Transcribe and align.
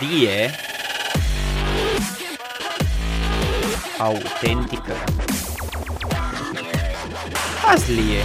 melodie 0.00 0.50
autentică. 3.98 4.92
Hazlie 7.62 8.22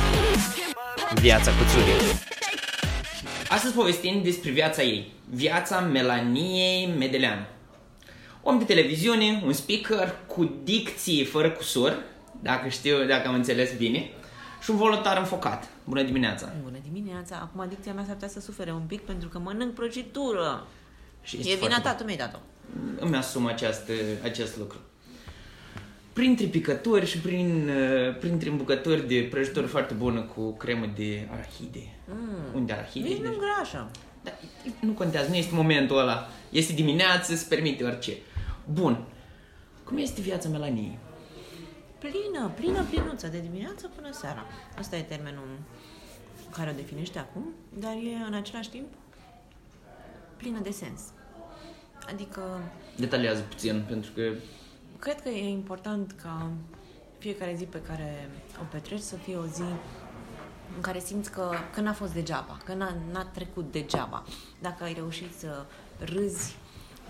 viața 1.14 1.52
cuțurii. 1.52 2.20
Astăzi 3.50 3.74
povestim 3.74 4.24
despre 4.24 4.52
viața 4.52 4.82
ei, 4.82 5.14
viața 5.30 5.80
Melaniei 5.80 6.94
Medelean. 6.98 7.48
Om 8.44 8.58
de 8.58 8.64
televiziune, 8.64 9.42
un 9.46 9.54
speaker 9.54 10.16
cu 10.28 10.60
dicție 10.64 11.26
fără 11.26 11.50
cusur, 11.50 11.98
dacă 12.40 12.68
știu, 12.68 13.06
dacă 13.06 13.28
am 13.28 13.34
înțeles 13.34 13.78
bine, 13.78 14.10
și 14.62 14.70
un 14.70 14.78
voluntar 14.78 15.18
înfocat. 15.18 15.70
Bună 15.84 16.04
dimineața! 16.04 16.54
Bună 16.64 16.78
dimineața! 16.92 17.40
Acum 17.42 17.60
adicția 17.60 17.94
mea 17.94 18.04
s-ar 18.04 18.14
putea 18.14 18.28
să 18.28 18.40
sufere 18.40 18.72
un 18.72 18.84
pic 18.88 19.02
pentru 19.02 19.30
că 19.30 19.40
mănânc 19.40 19.74
prăjitură. 19.74 20.68
Și 21.22 21.36
E 21.38 21.42
vina 21.42 21.58
foarte 21.58 21.82
ta, 21.82 21.94
tu 21.96 22.04
mi-ai 22.04 22.18
dat-o. 22.18 22.38
îmi 23.00 23.16
asum 23.16 23.46
această, 23.46 23.92
acest 24.24 24.58
lucru. 24.58 24.78
Printre 26.14 26.46
picături 26.46 27.06
și 27.06 27.18
prin, 27.20 27.70
uh, 27.70 28.18
printre 28.20 28.50
îmbucături 28.50 29.08
de 29.08 29.28
prăjitură 29.32 29.66
foarte 29.66 29.94
bună 29.94 30.22
cu 30.22 30.52
cremă 30.52 30.86
de 30.96 31.28
arahide. 31.32 31.84
Mm. 32.08 32.56
Unde 32.56 32.74
arahide? 32.74 33.08
Nici 33.08 33.18
Deci- 33.18 33.28
nu 33.28 33.38
grașă. 33.38 33.90
Da, 34.24 34.32
nu 34.80 34.92
contează, 34.92 35.30
nu 35.30 35.36
este 35.36 35.56
momentul 35.56 35.98
ăla. 36.00 36.28
Este 36.50 36.74
dimineață, 36.74 37.36
se 37.36 37.46
permite 37.50 37.84
orice. 37.84 38.12
Bun. 38.74 39.04
Cum 39.84 39.98
este 39.98 40.22
viața 40.22 40.50
Melaniei? 40.50 40.98
Plină, 42.00 42.52
plină, 42.56 42.84
plinuță, 42.90 43.28
de 43.28 43.40
dimineață 43.40 43.92
până 43.96 44.10
seara. 44.12 44.46
Asta 44.78 44.96
e 44.96 45.02
termenul 45.02 45.48
care 46.52 46.70
o 46.70 46.74
definește 46.74 47.20
acum, 47.20 47.54
dar 47.80 47.92
e 47.94 48.26
în 48.28 48.34
același 48.34 48.70
timp 48.70 48.88
plină 50.40 50.60
de 50.60 50.72
sens. 50.72 51.02
Adică, 52.12 52.42
Detaliază 52.96 53.42
puțin, 53.42 53.86
pentru 53.88 54.12
că 54.12 54.22
cred 55.00 55.22
că 55.22 55.30
e 55.30 55.50
important 55.50 56.12
ca 56.12 56.52
fiecare 57.18 57.56
zi 57.56 57.64
pe 57.64 57.82
care 57.82 58.30
o 58.62 58.64
petreci 58.72 59.00
să 59.00 59.16
fie 59.16 59.36
o 59.36 59.46
zi 59.46 59.70
în 60.76 60.82
care 60.82 61.00
simți 61.00 61.32
că, 61.32 61.52
că 61.74 61.82
n-a 61.82 61.94
fost 61.94 62.14
degeaba, 62.14 62.58
că 62.66 62.74
n-a, 62.74 62.96
n-a 63.12 63.26
trecut 63.26 63.72
degeaba. 63.72 64.24
Dacă 64.62 64.84
ai 64.84 64.94
reușit 64.94 65.36
să 65.38 65.66
râzi, 66.00 66.56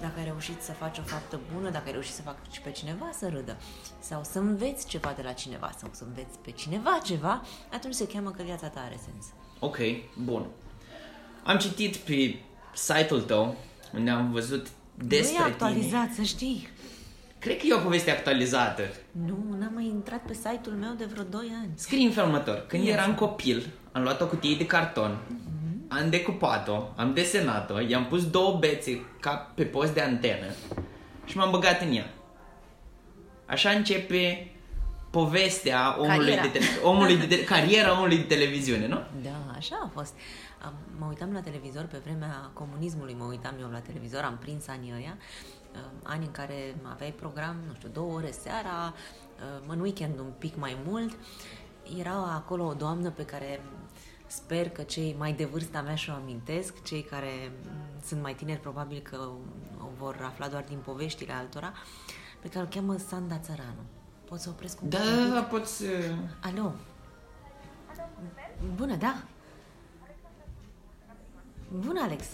dacă 0.02 0.20
ai 0.20 0.26
reușit 0.26 0.62
să 0.62 0.72
faci 0.72 0.98
o 0.98 1.02
faptă 1.02 1.40
bună, 1.54 1.70
dacă 1.70 1.84
ai 1.86 1.92
reușit 1.92 2.14
să 2.14 2.22
faci 2.22 2.60
pe 2.64 2.72
cineva 2.72 3.10
să 3.14 3.30
râdă, 3.30 3.58
sau 4.00 4.24
să 4.24 4.40
înveți 4.40 4.88
ceva 4.88 5.14
de 5.16 5.22
la 5.22 5.32
cineva, 5.32 5.72
sau 5.78 5.90
să 5.94 6.04
înveți 6.04 6.38
pe 6.44 6.52
cineva 6.52 7.00
ceva, 7.04 7.42
atunci 7.72 7.94
se 7.94 8.08
cheamă 8.08 8.32
că 8.32 8.44
viața 8.44 8.68
ta 8.68 8.80
are 8.80 9.00
sens. 9.04 9.26
Ok, 9.60 9.78
bun. 10.24 10.46
Am 11.44 11.58
citit 11.58 11.96
pe 11.96 12.40
site-ul 12.74 13.22
tău, 13.22 13.56
unde 13.94 14.10
am 14.10 14.32
văzut 14.32 14.68
despre 14.98 15.38
nu 15.38 15.44
e 15.44 15.44
tine. 15.44 15.54
actualizat, 15.54 16.14
să 16.14 16.22
știi. 16.22 16.70
Cred 17.40 17.58
că 17.58 17.64
e 17.68 17.74
o 17.74 17.80
poveste 17.80 18.12
actualizată. 18.12 18.82
Nu, 19.26 19.56
n-am 19.60 19.72
mai 19.74 19.86
intrat 19.86 20.22
pe 20.26 20.34
site-ul 20.34 20.76
meu 20.76 20.94
de 20.98 21.06
vreo 21.06 21.24
2 21.24 21.52
ani. 21.62 21.70
Scrie 21.76 22.06
în 22.06 22.12
felul 22.12 22.30
următor. 22.30 22.66
Când 22.68 22.84
Ia 22.84 22.94
eram 22.94 23.10
să- 23.10 23.16
copil, 23.26 23.70
am 23.92 24.02
luat 24.02 24.22
o 24.22 24.26
cutie 24.28 24.56
de 24.56 24.66
carton, 24.66 25.18
am 25.88 26.10
decupat-o, 26.10 26.84
am 26.96 27.14
desenat-o, 27.14 27.80
i-am 27.80 28.06
pus 28.06 28.30
două 28.30 28.58
bețe 28.60 29.06
ca 29.20 29.52
pe 29.56 29.64
post 29.64 29.94
de 29.94 30.02
antenă 30.02 30.46
și 31.26 31.38
m-am 31.38 31.52
băgat 31.52 31.82
în 31.82 31.96
ea. 31.96 32.14
Așa 33.46 33.70
începe 33.70 34.52
povestea 35.10 35.96
omului 36.00 36.18
Cariera. 36.18 36.42
de, 36.42 36.48
tele- 36.48 36.66
omului 36.84 37.18
de 37.18 37.26
tele- 37.26 37.44
cariera 37.56 37.92
omului 37.98 38.18
de 38.18 38.24
televiziune, 38.36 38.88
nu? 38.88 39.02
Da, 39.24 39.54
așa 39.58 39.80
a 39.84 39.90
fost. 39.94 40.14
Am, 40.62 40.74
mă 41.00 41.06
uitam 41.06 41.32
la 41.34 41.42
televizor 41.42 41.84
pe 41.86 41.98
vremea 41.98 42.50
comunismului, 42.54 43.14
mă 43.14 43.24
uitam 43.24 43.54
eu 43.60 43.70
la 43.70 43.80
televizor, 43.80 44.22
am 44.24 44.38
prins 44.38 44.68
anii 44.68 44.94
ăia, 44.94 45.18
uh, 45.74 45.80
ani 46.04 46.26
în 46.26 46.32
care 46.32 46.76
aveai 46.92 47.12
program, 47.12 47.56
nu 47.68 47.74
știu, 47.74 47.90
două 47.90 48.14
ore 48.14 48.32
seara, 48.32 48.94
uh, 49.64 49.66
în 49.68 49.80
weekend 49.80 50.20
un 50.20 50.32
pic 50.38 50.56
mai 50.58 50.78
mult. 50.86 51.18
Era 52.00 52.34
acolo 52.34 52.66
o 52.66 52.74
doamnă 52.74 53.10
pe 53.12 53.26
care 53.26 53.62
sper 54.28 54.70
că 54.70 54.82
cei 54.82 55.16
mai 55.18 55.34
de 55.34 55.46
vârsta 55.46 55.82
mea 55.82 55.96
și-o 55.96 56.14
amintesc, 56.14 56.84
cei 56.84 57.02
care 57.04 57.52
mm, 57.64 58.02
sunt 58.06 58.22
mai 58.22 58.34
tineri 58.36 58.60
probabil 58.60 59.00
că 59.00 59.18
o 59.80 59.88
vor 59.98 60.22
afla 60.26 60.48
doar 60.48 60.64
din 60.68 60.78
poveștile 60.78 61.34
altora, 61.34 61.74
pe 62.40 62.50
care 62.50 62.66
o 62.66 62.68
cheamă 62.68 62.98
Sanda 62.98 63.38
Țăranu. 63.38 63.82
Pot 64.26 64.40
să 64.40 64.50
opresc 64.50 64.82
un 64.82 64.90
Da, 64.90 64.98
pic? 64.98 65.34
da, 65.34 65.42
poți... 65.42 65.84
uh, 65.84 65.90
Alo? 66.42 66.74
Bună, 68.76 68.96
da? 68.96 69.24
Bună, 71.72 72.02
Alex. 72.02 72.26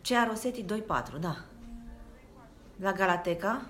Cea 0.00 0.24
Rosetti 0.24 0.64
2.4, 0.64 1.18
da. 1.20 1.36
La 2.76 2.92
Galateca? 2.92 3.66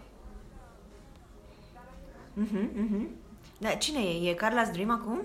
Mhm, 2.34 2.70
mhm. 2.74 3.08
Da, 3.58 3.68
cine 3.70 4.00
e? 4.00 4.30
E 4.30 4.34
Carla's 4.34 4.70
Dream 4.72 4.90
acum? 4.90 5.20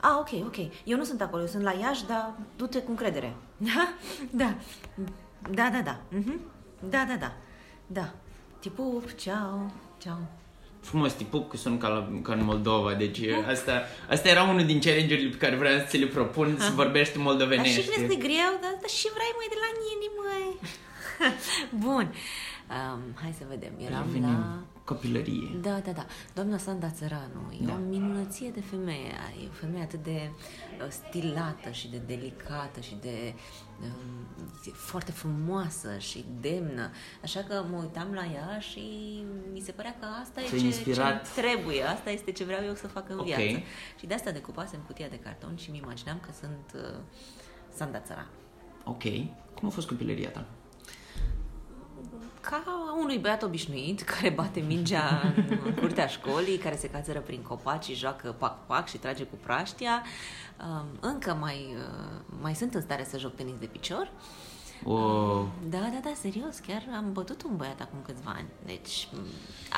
Ah, 0.00 0.16
ok, 0.18 0.44
ok. 0.46 0.56
Eu 0.84 0.96
nu 0.96 1.04
sunt 1.04 1.20
acolo, 1.20 1.42
eu 1.42 1.48
sunt 1.48 1.62
la 1.62 1.72
Iași, 1.72 2.06
dar 2.06 2.34
du-te 2.56 2.82
cu 2.82 2.90
încredere. 2.90 3.36
Da? 3.56 3.94
Da. 4.40 4.54
Da, 5.50 5.70
da, 5.70 5.80
da. 5.82 6.00
Mhm. 6.10 6.40
Da, 6.88 7.04
da, 7.04 7.16
da. 7.16 7.32
Da. 7.86 8.14
Te 8.60 8.68
pup, 8.68 9.10
ceau, 9.10 9.70
ceau. 9.98 10.18
Frumos, 10.84 11.12
tipul 11.12 11.46
că 11.46 11.56
sunt 11.56 11.80
ca, 11.80 11.88
la, 11.88 12.08
ca 12.22 12.32
în 12.32 12.44
Moldova, 12.44 12.92
deci 12.94 13.20
asta, 13.48 13.82
asta 14.10 14.28
era 14.28 14.42
unul 14.42 14.64
din 14.64 14.80
challenge-urile 14.80 15.28
pe 15.30 15.36
care 15.36 15.56
vreau 15.56 15.78
să 15.78 15.84
ți 15.88 15.96
le 15.96 16.06
propun, 16.06 16.56
să 16.58 16.70
vorbești 16.74 17.14
Dar 17.16 17.22
moldovenește. 17.24 17.80
și 17.80 17.88
crezi 17.88 18.06
că 18.06 18.12
e 18.12 18.26
greu, 18.28 18.52
dar, 18.64 18.74
dar 18.80 18.90
și 19.00 19.08
vrei 19.16 19.32
mai 19.38 19.48
de 19.54 19.58
la 19.64 19.70
nini, 19.84 20.06
măi. 20.20 20.50
Bun. 21.84 22.06
Um, 22.74 23.00
hai 23.22 23.34
să 23.38 23.44
vedem. 23.48 23.72
Eram 23.86 24.04
Revenim. 24.06 24.28
la... 24.28 24.58
Copilărie. 24.84 25.48
Da, 25.62 25.78
da, 25.84 25.90
da. 25.92 26.06
Doamna 26.34 26.58
Sanda 26.58 26.90
Țăranu 26.90 27.52
e 27.60 27.64
Da. 27.64 27.72
o 27.72 27.76
minunăție 27.88 28.50
de 28.50 28.60
femeie. 28.60 29.12
E 29.42 29.46
o 29.48 29.52
femeie 29.52 29.82
atât 29.82 30.02
de 30.02 30.30
uh, 30.80 30.86
stilată 30.88 31.70
și 31.70 31.88
de 31.88 31.96
delicată 32.06 32.80
și 32.80 32.96
de 33.00 33.34
um, 33.82 34.26
e 34.66 34.70
foarte 34.70 35.12
frumoasă 35.12 35.98
și 35.98 36.24
demnă. 36.40 36.90
Așa 37.22 37.40
că 37.40 37.64
mă 37.70 37.76
uitam 37.76 38.12
la 38.12 38.24
ea 38.24 38.58
și 38.58 38.80
mi 39.52 39.60
se 39.60 39.72
părea 39.72 39.96
că 40.00 40.06
asta 40.22 40.40
e 40.40 40.44
Te-ai 40.48 40.60
ce, 40.60 40.66
inspirat. 40.66 41.34
ce 41.34 41.40
trebuie. 41.40 41.82
Asta 41.82 42.10
este 42.10 42.32
ce 42.32 42.44
vreau 42.44 42.64
eu 42.64 42.74
să 42.74 42.86
fac 42.86 43.08
în 43.10 43.18
Ok. 43.18 43.24
viață. 43.24 43.42
Și 43.98 44.06
de 44.06 44.14
asta 44.14 44.30
decupasem 44.30 44.80
cutia 44.86 45.08
de 45.08 45.18
carton 45.18 45.56
și 45.56 45.70
mi 45.70 45.80
imaginam 45.84 46.18
că 46.20 46.28
sunt 46.40 46.82
uh, 46.84 46.98
Sanda 47.74 47.98
Țăranu. 48.00 48.28
Ok. 48.84 49.02
Cum 49.54 49.68
a 49.68 49.70
fost 49.70 49.88
copilăria 49.88 50.30
ta? 50.30 50.44
Ca 52.50 52.62
unui 53.00 53.18
băiat 53.18 53.42
obișnuit 53.42 54.00
care 54.02 54.30
bate 54.30 54.60
mingea 54.60 55.32
în 55.64 55.74
curtea 55.80 56.06
școlii, 56.06 56.56
care 56.56 56.76
se 56.76 56.88
cațără 56.90 57.18
prin 57.18 57.40
copaci 57.42 57.84
și 57.84 57.94
joacă 57.94 58.34
pac-pac 58.38 58.88
și 58.88 58.96
trage 58.98 59.22
cu 59.24 59.36
praștia. 59.42 60.02
Um, 60.68 60.86
Încă 61.00 61.36
mai, 61.40 61.74
uh, 61.76 62.20
mai 62.42 62.54
sunt 62.54 62.74
în 62.74 62.80
stare 62.80 63.06
să 63.10 63.18
joc 63.18 63.34
tenis 63.34 63.54
de 63.60 63.66
picior. 63.66 64.10
O, 64.84 64.96
Da, 65.68 65.78
da, 65.78 66.00
da, 66.02 66.10
serios, 66.20 66.58
chiar 66.66 66.82
am 66.96 67.12
bătut 67.12 67.42
un 67.42 67.56
băiat 67.56 67.80
acum 67.80 67.98
câțiva 68.06 68.32
ani. 68.36 68.46
Deci, 68.66 69.08
m, 69.12 69.18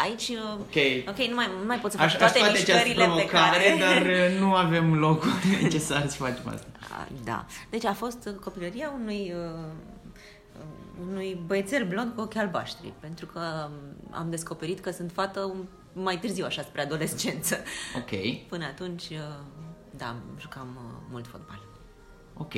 aici... 0.05 0.29
uh, 0.29 0.53
Ok. 0.61 1.09
Ok, 1.09 1.27
nu 1.29 1.35
mai, 1.35 1.49
nu 1.61 1.67
mai 1.67 1.79
pot 1.79 1.91
să 1.91 1.97
fac 1.97 2.07
aș, 2.07 2.13
aș 2.13 2.19
toate 2.19 2.39
face 2.39 2.51
această 2.51 2.73
mișcările 2.73 3.05
pe 3.05 3.11
provocare, 3.11 3.65
care... 3.65 3.77
dar 3.79 4.03
uh, 4.03 4.39
nu 4.43 4.55
avem 4.55 4.95
locul 4.95 5.31
necesar 5.63 6.09
să 6.09 6.17
facem 6.17 6.49
asta. 6.49 6.67
A, 6.99 7.07
Da. 7.25 7.45
Deci 7.71 7.85
a 7.85 7.93
fost 7.93 8.27
uh, 8.27 8.35
copilăria 8.35 8.93
unui, 9.01 9.33
uh, 9.37 9.61
unui 11.01 11.41
băiețel 11.47 11.87
blond 11.87 12.13
cu 12.15 12.21
ochi 12.21 12.37
albaștri, 12.37 12.93
pentru 13.01 13.27
că 13.27 13.41
um, 13.69 13.73
am 14.11 14.31
descoperit 14.31 14.81
că 14.81 14.91
sunt 14.91 15.13
fată 15.13 15.41
un, 15.41 15.65
mai 15.93 16.19
târziu, 16.19 16.45
așa, 16.45 16.63
spre 16.63 16.83
adolescență. 16.83 17.57
Ok. 17.97 18.11
Până 18.49 18.65
atunci, 18.65 19.09
uh, 19.09 19.19
da, 19.97 20.17
jucam 20.41 20.69
uh, 20.77 21.07
mult 21.11 21.27
fotbal. 21.27 21.61
Ok. 22.39 22.53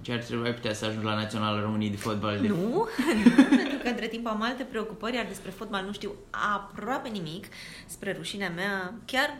Ce 0.00 0.12
ar 0.12 0.18
trebui 0.18 0.52
putea 0.52 0.72
să 0.72 0.84
ajungi 0.84 1.04
la 1.04 1.14
Naționala 1.14 1.60
României 1.60 1.90
de 1.90 1.96
Fotbal? 1.96 2.40
De... 2.40 2.48
Nu, 2.48 2.56
nu, 3.36 3.42
pentru 3.56 3.78
că 3.82 3.88
între 3.88 4.06
timp 4.06 4.26
am 4.26 4.42
alte 4.42 4.62
preocupări, 4.62 5.14
iar 5.16 5.26
despre 5.26 5.50
fotbal 5.50 5.84
nu 5.84 5.92
știu 5.92 6.14
aproape 6.54 7.08
nimic. 7.08 7.46
Spre 7.86 8.12
rușinea 8.12 8.50
mea, 8.50 8.94
chiar, 9.04 9.38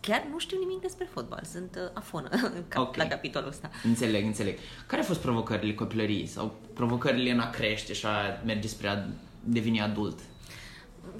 chiar 0.00 0.26
nu 0.30 0.38
știu 0.38 0.58
nimic 0.58 0.80
despre 0.80 1.08
fotbal. 1.12 1.42
Sunt 1.52 1.76
uh, 1.76 1.90
afonă 1.92 2.28
cap, 2.68 2.82
Ok. 2.82 2.96
la 2.96 3.06
capitolul 3.06 3.48
ăsta. 3.48 3.70
Înțeleg, 3.84 4.24
înțeleg. 4.24 4.58
Care 4.86 5.00
au 5.00 5.06
fost 5.06 5.20
provocările 5.20 5.74
copilăriei 5.74 6.26
sau 6.26 6.54
provocările 6.74 7.30
în 7.30 7.40
a 7.40 7.50
crește 7.50 7.92
și 7.92 8.06
a 8.06 8.42
merge 8.44 8.68
spre 8.68 8.88
a 8.88 9.04
deveni 9.44 9.80
adult? 9.80 10.18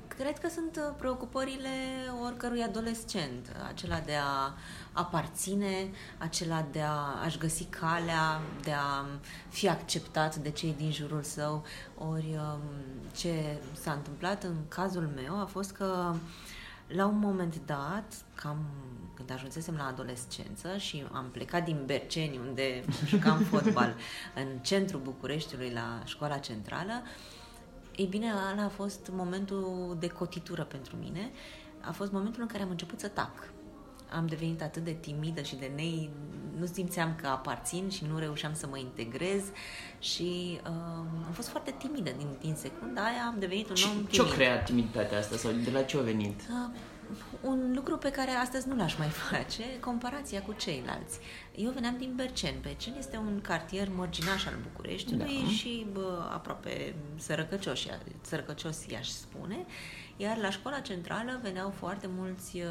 Cred 0.09 0.39
că 0.39 0.49
sunt 0.49 0.77
uh, 0.77 0.95
preocupările 0.99 1.69
oricărui 2.25 2.63
adolescent, 2.63 3.57
acela 3.69 3.99
de 4.01 4.15
a 4.15 4.53
aparține, 4.93 5.91
acela 6.19 6.67
de 6.73 6.81
a, 6.81 7.23
a-și 7.25 7.39
găsi 7.39 7.65
calea, 7.65 8.41
de 8.63 8.73
a 8.73 9.05
fi 9.49 9.69
acceptat 9.69 10.37
de 10.37 10.51
cei 10.51 10.75
din 10.79 10.93
jurul 10.93 11.23
său. 11.23 11.65
Ori 12.13 12.37
um, 12.37 12.61
ce 13.17 13.59
s-a 13.81 13.93
întâmplat 13.93 14.43
în 14.45 14.55
cazul 14.69 15.11
meu 15.15 15.41
a 15.41 15.45
fost 15.45 15.71
că 15.71 16.15
La 16.89 17.07
un 17.07 17.19
moment 17.19 17.61
dat, 17.67 18.25
cam 18.35 18.59
când 19.15 19.31
ajunsesem 19.31 19.75
la 19.75 19.87
adolescență 19.87 20.77
și 20.77 21.05
am 21.13 21.29
plecat 21.31 21.65
din 21.65 21.83
Berceni, 21.87 22.39
unde 22.39 22.85
jucam 23.07 23.39
fotbal, 23.39 23.95
în 24.41 24.59
centrul 24.59 25.01
Bucureștiului, 25.01 25.71
la 25.71 26.03
școala 26.05 26.39
centrală, 26.39 27.03
ei 27.97 28.07
bine, 28.07 28.27
ăla 28.53 28.65
a 28.65 28.69
fost 28.69 29.11
momentul 29.13 29.97
de 30.01 30.07
cotitură 30.07 30.65
pentru 30.65 30.97
mine. 30.97 31.31
A 31.81 31.93
fost 31.93 32.13
momentul 32.13 32.43
în 32.43 32.49
care 32.49 32.63
am 32.63 32.71
început 32.71 33.01
să 33.01 33.09
tac 33.09 33.53
am 34.11 34.27
devenit 34.27 34.63
atât 34.63 34.85
de 34.85 34.97
timidă 35.01 35.43
și 35.43 35.57
de 35.57 35.71
nei, 35.75 36.11
nu 36.59 36.67
simțeam 36.67 37.15
că 37.21 37.27
aparțin 37.27 37.89
și 37.89 38.05
nu 38.11 38.19
reușeam 38.19 38.55
să 38.55 38.67
mă 38.67 38.79
integrez 38.79 39.43
și 39.99 40.61
uh, 40.65 40.71
am 41.27 41.33
fost 41.33 41.49
foarte 41.49 41.75
timidă 41.79 42.11
din, 42.17 42.29
din 42.41 42.55
secunda 42.55 43.03
aia, 43.05 43.25
am 43.27 43.37
devenit 43.39 43.69
un 43.69 43.77
om 43.85 43.91
timid. 43.91 44.11
Ce-a 44.11 44.25
creat 44.25 44.65
timiditatea 44.65 45.19
asta 45.19 45.37
sau 45.37 45.53
de 45.53 45.71
la 45.71 45.83
ce 45.83 45.97
a 45.97 46.01
venit? 46.01 46.41
Uh, 46.41 46.77
un 47.41 47.73
lucru 47.75 47.97
pe 47.97 48.11
care 48.11 48.31
astăzi 48.31 48.69
nu 48.69 48.77
l-aș 48.77 48.97
mai 48.97 49.09
face, 49.31 49.63
comparația 49.81 50.43
cu 50.43 50.53
ceilalți. 50.53 51.19
Eu 51.55 51.71
veneam 51.71 51.97
din 51.99 52.13
Bercen. 52.17 52.55
Bercen 52.63 52.95
este 52.99 53.17
un 53.17 53.41
cartier 53.41 53.89
mărginaș 53.95 54.47
al 54.47 54.59
Bucureștiului 54.63 55.43
da. 55.43 55.49
și 55.49 55.87
bă, 55.93 56.29
aproape 56.33 56.95
sărăcăcios, 57.17 57.87
sărăcăcios 58.21 58.87
i-aș 58.87 59.09
spune. 59.09 59.67
Iar 60.21 60.37
la 60.37 60.51
școala 60.51 60.79
centrală 60.79 61.39
veneau 61.43 61.71
foarte 61.71 62.09
mulți 62.17 62.57
uh, 62.57 62.65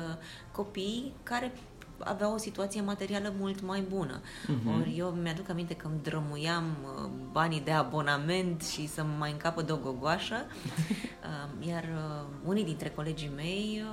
copii 0.52 1.14
care 1.24 1.52
aveau 2.00 2.34
o 2.34 2.38
situație 2.38 2.82
materială 2.82 3.34
mult 3.40 3.62
mai 3.62 3.82
bună. 3.82 4.20
Uh-huh. 4.20 4.80
Ori 4.80 4.96
eu 4.98 5.08
mi-aduc 5.10 5.50
aminte 5.50 5.76
că 5.76 5.88
îmi 5.88 6.02
drămuiam 6.04 6.64
uh, 6.84 7.10
banii 7.32 7.62
de 7.62 7.72
abonament 7.72 8.64
și 8.64 8.88
să 8.88 9.04
mai 9.04 9.32
încapă 9.32 9.62
de 9.62 9.72
o 9.72 9.78
gogoașă, 9.78 10.46
uh, 10.50 11.68
iar 11.68 11.86
unii 12.46 12.64
dintre 12.64 12.90
colegii 12.90 13.32
mei 13.36 13.84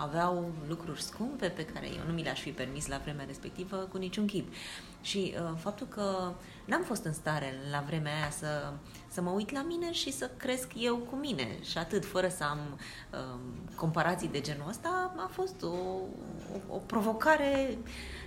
aveau 0.00 0.52
lucruri 0.68 1.02
scumpe 1.02 1.46
pe 1.46 1.64
care 1.64 1.86
eu 1.86 2.02
nu 2.06 2.12
mi 2.12 2.22
le-aș 2.22 2.40
fi 2.40 2.50
permis 2.50 2.86
la 2.86 3.00
vremea 3.02 3.24
respectivă 3.26 3.76
cu 3.76 3.96
niciun 3.96 4.26
chip. 4.26 4.52
Și 5.00 5.34
uh, 5.34 5.58
faptul 5.58 5.86
că 5.86 6.32
n-am 6.64 6.82
fost 6.82 7.04
în 7.04 7.12
stare 7.12 7.54
la 7.70 7.84
vremea 7.86 8.14
aia 8.14 8.30
să, 8.30 8.72
să 9.08 9.20
mă 9.20 9.30
uit 9.30 9.50
la 9.50 9.62
mine 9.62 9.92
și 9.92 10.12
să 10.12 10.30
cresc 10.36 10.68
eu 10.76 10.96
cu 10.96 11.16
mine 11.16 11.58
și 11.70 11.78
atât, 11.78 12.04
fără 12.04 12.28
să 12.28 12.44
am 12.44 12.58
uh, 13.12 13.40
comparații 13.74 14.28
de 14.28 14.40
genul 14.40 14.68
ăsta, 14.68 15.12
a 15.16 15.30
fost 15.32 15.62
o, 15.62 15.66
o, 15.66 16.74
o 16.74 16.76
provocare 16.76 17.78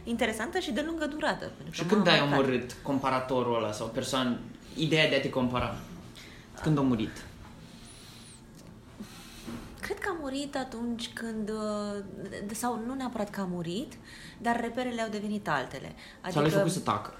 interesantă 0.04 0.60
și 0.60 0.72
de 0.72 0.84
lungă 0.86 1.06
durată. 1.06 1.52
Și 1.69 1.84
când 1.84 2.08
ai 2.08 2.22
omorât 2.22 2.76
comparatorul 2.81 3.56
ăla 3.56 3.72
sau 3.72 3.88
persoană, 3.88 4.38
ideea 4.76 5.10
de 5.10 5.16
a 5.16 5.22
te 5.22 5.30
compara? 5.30 5.76
Când 6.62 6.78
a 6.78 6.81
murit? 6.81 7.26
Cred 9.83 10.00
că 10.00 10.09
a 10.12 10.18
murit 10.21 10.56
atunci 10.56 11.13
când, 11.13 11.50
uh, 11.50 12.03
sau 12.51 12.83
nu 12.85 12.94
neapărat 12.94 13.30
că 13.30 13.41
a 13.41 13.45
murit, 13.45 13.94
dar 14.41 14.59
reperele 14.59 15.01
au 15.01 15.09
devenit 15.09 15.50
altele. 15.50 15.95
Adică, 16.21 16.31
sau 16.31 16.41
le-ai 16.41 16.53
făcut 16.53 16.71
să 16.71 16.80
tacă? 16.80 17.13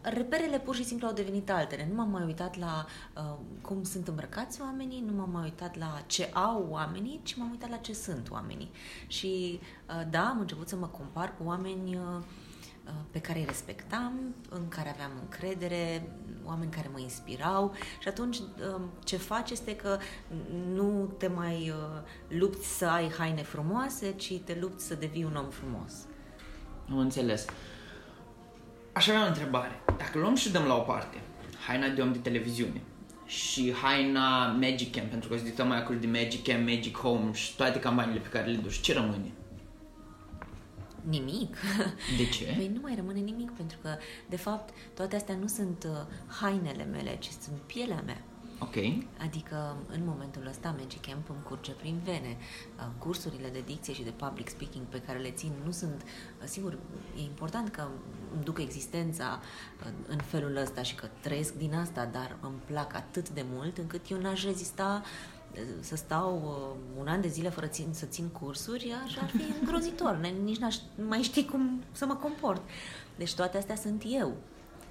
Reperele 0.00 0.58
pur 0.58 0.74
și 0.74 0.84
simplu 0.84 1.06
au 1.06 1.12
devenit 1.12 1.50
altele. 1.50 1.86
Nu 1.88 1.94
m-am 1.94 2.10
mai 2.10 2.24
uitat 2.24 2.58
la 2.58 2.86
uh, 3.16 3.38
cum 3.60 3.82
sunt 3.82 4.08
îmbrăcați 4.08 4.60
oamenii, 4.60 5.04
nu 5.06 5.12
m-am 5.16 5.30
mai 5.30 5.42
uitat 5.42 5.78
la 5.78 6.02
ce 6.06 6.30
au 6.32 6.66
oamenii, 6.70 7.20
ci 7.22 7.34
m-am 7.34 7.50
uitat 7.50 7.70
la 7.70 7.76
ce 7.76 7.94
sunt 7.94 8.30
oamenii. 8.30 8.70
Și 9.06 9.60
uh, 9.88 10.06
da, 10.10 10.28
am 10.28 10.40
început 10.40 10.68
să 10.68 10.76
mă 10.76 10.86
compar 10.86 11.34
cu 11.38 11.44
oameni 11.46 11.96
uh, 11.96 12.02
Uh, 12.02 12.22
pe 13.10 13.20
care 13.20 13.38
îi 13.38 13.44
respectam, 13.44 14.34
în 14.48 14.68
care 14.68 14.90
aveam 14.90 15.10
încredere, 15.20 16.08
oameni 16.44 16.70
care 16.70 16.88
mă 16.92 17.00
inspirau 17.00 17.74
și 18.00 18.08
atunci 18.08 18.36
uh, 18.36 18.80
ce 19.04 19.16
faci 19.16 19.50
este 19.50 19.76
că 19.76 19.98
nu 20.72 21.14
te 21.18 21.26
mai 21.26 21.70
uh, 21.70 22.00
lupți 22.28 22.76
să 22.76 22.86
ai 22.86 23.12
haine 23.18 23.42
frumoase, 23.42 24.12
ci 24.12 24.38
te 24.38 24.56
lupți 24.60 24.86
să 24.86 24.94
devii 24.94 25.24
un 25.24 25.36
om 25.36 25.50
frumos. 25.50 25.92
Am 26.90 26.98
înțeles. 26.98 27.44
Aș 28.92 29.08
avea 29.08 29.24
o 29.24 29.26
întrebare. 29.26 29.80
Dacă 29.98 30.18
luăm 30.18 30.34
și 30.34 30.52
dăm 30.52 30.64
la 30.64 30.74
o 30.74 30.80
parte 30.80 31.20
haina 31.66 31.88
de 31.88 32.02
om 32.02 32.12
de 32.12 32.18
televiziune 32.18 32.80
și 33.26 33.72
haina 33.72 34.46
Magic 34.46 34.94
Camp, 34.96 35.10
pentru 35.10 35.28
că 35.28 35.36
zic 35.36 35.64
mai 35.64 35.78
acolo 35.78 35.98
de 35.98 36.06
Magic 36.06 36.42
Camp, 36.42 36.68
Magic 36.68 36.96
Home 36.96 37.32
și 37.32 37.56
toate 37.56 37.78
campaniile 37.78 38.20
pe 38.20 38.28
care 38.28 38.50
le 38.50 38.56
duci, 38.56 38.80
ce 38.80 38.92
rămâne? 38.92 39.32
Nimic. 41.08 41.56
De 42.18 42.28
ce? 42.28 42.52
Păi 42.56 42.70
nu 42.74 42.80
mai 42.82 42.94
rămâne 42.94 43.18
nimic, 43.18 43.50
pentru 43.50 43.78
că, 43.82 43.96
de 44.28 44.36
fapt, 44.36 44.74
toate 44.94 45.16
astea 45.16 45.34
nu 45.34 45.46
sunt 45.46 45.84
uh, 45.84 46.06
hainele 46.26 46.84
mele, 46.84 47.16
ci 47.18 47.28
sunt 47.28 47.56
pielea 47.56 48.02
mea. 48.06 48.22
Ok. 48.62 48.76
Adică, 49.18 49.76
în 49.92 50.04
momentul 50.04 50.46
ăsta, 50.46 50.74
Magic 50.78 51.06
Camp 51.06 51.28
îmi 51.28 51.42
curge 51.42 51.72
prin 51.72 52.00
vene. 52.04 52.36
Uh, 52.76 52.84
cursurile 52.98 53.48
de 53.48 53.62
dicție 53.66 53.94
și 53.94 54.02
de 54.02 54.10
public 54.10 54.48
speaking 54.48 54.84
pe 54.84 55.00
care 55.00 55.18
le 55.18 55.30
țin 55.30 55.52
nu 55.64 55.70
sunt... 55.70 56.02
Uh, 56.02 56.44
sigur, 56.44 56.78
e 57.16 57.20
important 57.20 57.68
că 57.68 57.88
îmi 58.34 58.44
duc 58.44 58.58
existența 58.58 59.40
în 60.06 60.18
felul 60.18 60.56
ăsta 60.56 60.82
și 60.82 60.94
că 60.94 61.08
trăiesc 61.20 61.54
din 61.54 61.74
asta, 61.74 62.04
dar 62.04 62.36
îmi 62.40 62.60
plac 62.64 62.94
atât 62.94 63.28
de 63.28 63.44
mult 63.52 63.78
încât 63.78 64.10
eu 64.10 64.18
n-aș 64.18 64.44
rezista 64.44 65.02
să 65.80 65.96
stau 65.96 66.42
uh, 66.44 67.00
un 67.00 67.06
an 67.08 67.20
de 67.20 67.28
zile 67.28 67.48
fără 67.48 67.66
țin, 67.66 67.86
să 67.90 68.06
țin 68.06 68.28
cursuri, 68.28 68.94
așa 69.04 69.20
ar 69.22 69.28
fi 69.28 69.42
îngrozitor. 69.60 70.16
Nici 70.44 70.56
n-aș 70.56 70.76
mai 71.08 71.22
ști 71.22 71.44
cum 71.44 71.82
să 71.92 72.06
mă 72.06 72.14
comport. 72.14 72.62
Deci 73.16 73.34
toate 73.34 73.58
astea 73.58 73.76
sunt 73.76 74.02
eu. 74.06 74.36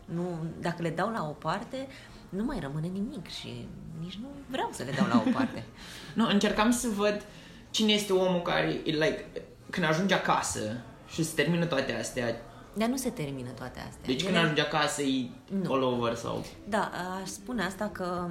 Nu, 0.06 0.38
dacă 0.60 0.82
le 0.82 0.90
dau 0.90 1.12
la 1.12 1.28
o 1.30 1.32
parte, 1.32 1.88
nu 2.30 2.44
mai 2.44 2.60
rămâne 2.60 2.88
nimic 2.88 3.28
și 3.28 3.68
nici 4.00 4.20
nu 4.22 4.28
vreau 4.50 4.70
să 4.74 4.84
le 4.84 4.92
dau 4.98 5.08
la 5.08 5.24
o 5.28 5.32
parte. 5.32 5.64
nu, 6.16 6.28
încercam 6.28 6.72
să 6.72 6.88
văd 6.88 7.26
cine 7.70 7.92
este 7.92 8.14
omul 8.14 8.42
care, 8.42 8.82
like, 8.86 9.26
când 9.70 9.86
ajunge 9.86 10.14
acasă 10.14 10.82
și 11.08 11.24
se 11.24 11.36
termină 11.36 11.66
toate 11.66 11.94
astea, 11.94 12.42
dar 12.74 12.88
nu 12.88 12.98
se 12.98 13.10
termină 13.10 13.50
toate 13.50 13.80
astea. 13.80 14.06
Deci 14.06 14.24
când 14.24 14.36
ajunge 14.36 14.62
acasă 14.62 15.02
e 15.02 15.30
nu. 15.62 15.74
all 15.74 15.84
over 15.84 16.16
sau... 16.16 16.46
Da, 16.70 16.92
aș 17.22 17.30
spune 17.30 17.64
asta 17.64 17.90
că 17.90 18.30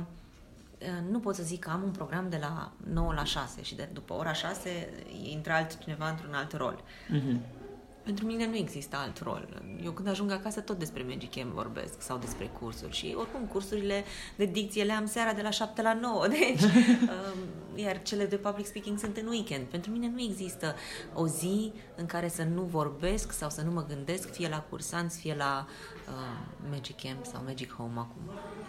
nu 1.11 1.19
pot 1.19 1.35
să 1.35 1.43
zic 1.43 1.59
că 1.61 1.71
am 1.71 1.83
un 1.83 1.91
program 1.91 2.29
de 2.29 2.39
la 2.41 2.73
9 2.93 3.13
la 3.13 3.25
6 3.25 3.63
și 3.63 3.75
de 3.75 3.89
după 3.93 4.13
ora 4.13 4.33
6 4.33 4.93
intră 5.23 5.53
altcineva 5.53 6.09
într-un 6.09 6.35
alt 6.35 6.57
rol. 6.57 6.83
Mm-hmm. 7.09 7.59
Pentru 8.03 8.27
mine 8.27 8.47
nu 8.47 8.57
există 8.57 8.97
alt 8.97 9.19
rol. 9.23 9.63
Eu 9.85 9.91
când 9.91 10.09
ajung 10.09 10.31
acasă 10.31 10.61
tot 10.61 10.79
despre 10.79 11.03
Magic 11.09 11.35
Camp 11.35 11.53
vorbesc 11.53 12.03
sau 12.03 12.19
despre 12.19 12.51
cursuri 12.61 12.97
și 12.97 13.15
oricum 13.19 13.41
cursurile 13.41 14.05
de 14.37 14.45
dicție 14.45 14.85
le 14.85 14.93
am 14.93 15.07
seara 15.07 15.33
de 15.33 15.43
la 15.43 15.51
7 15.51 15.83
la 15.83 15.93
9, 15.93 16.27
deci, 16.39 16.63
um, 16.63 17.39
iar 17.75 18.03
cele 18.03 18.27
de 18.27 18.37
public 18.37 18.67
speaking 18.67 18.99
sunt 18.99 19.17
în 19.17 19.27
weekend. 19.27 19.65
Pentru 19.65 19.91
mine 19.91 20.11
nu 20.15 20.21
există 20.21 20.75
o 21.15 21.27
zi 21.27 21.73
în 21.97 22.07
care 22.07 22.29
să 22.29 22.43
nu 22.43 22.63
vorbesc 22.63 23.33
sau 23.33 23.51
să 23.51 23.63
nu 23.63 23.71
mă 23.71 23.85
gândesc 23.89 24.33
fie 24.33 24.49
la 24.49 24.61
cursanți, 24.61 25.19
fie 25.19 25.35
la 25.35 25.67
uh, 26.09 26.69
Magic 26.71 27.01
Camp 27.03 27.25
sau 27.25 27.43
Magic 27.45 27.73
Home 27.73 27.99
acum. 27.99 28.23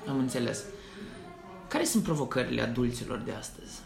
Am 0.07 0.17
înțeles. 0.17 0.63
Care 1.71 1.83
sunt 1.83 2.03
provocările 2.03 2.61
adulților 2.61 3.17
de 3.17 3.31
astăzi? 3.31 3.79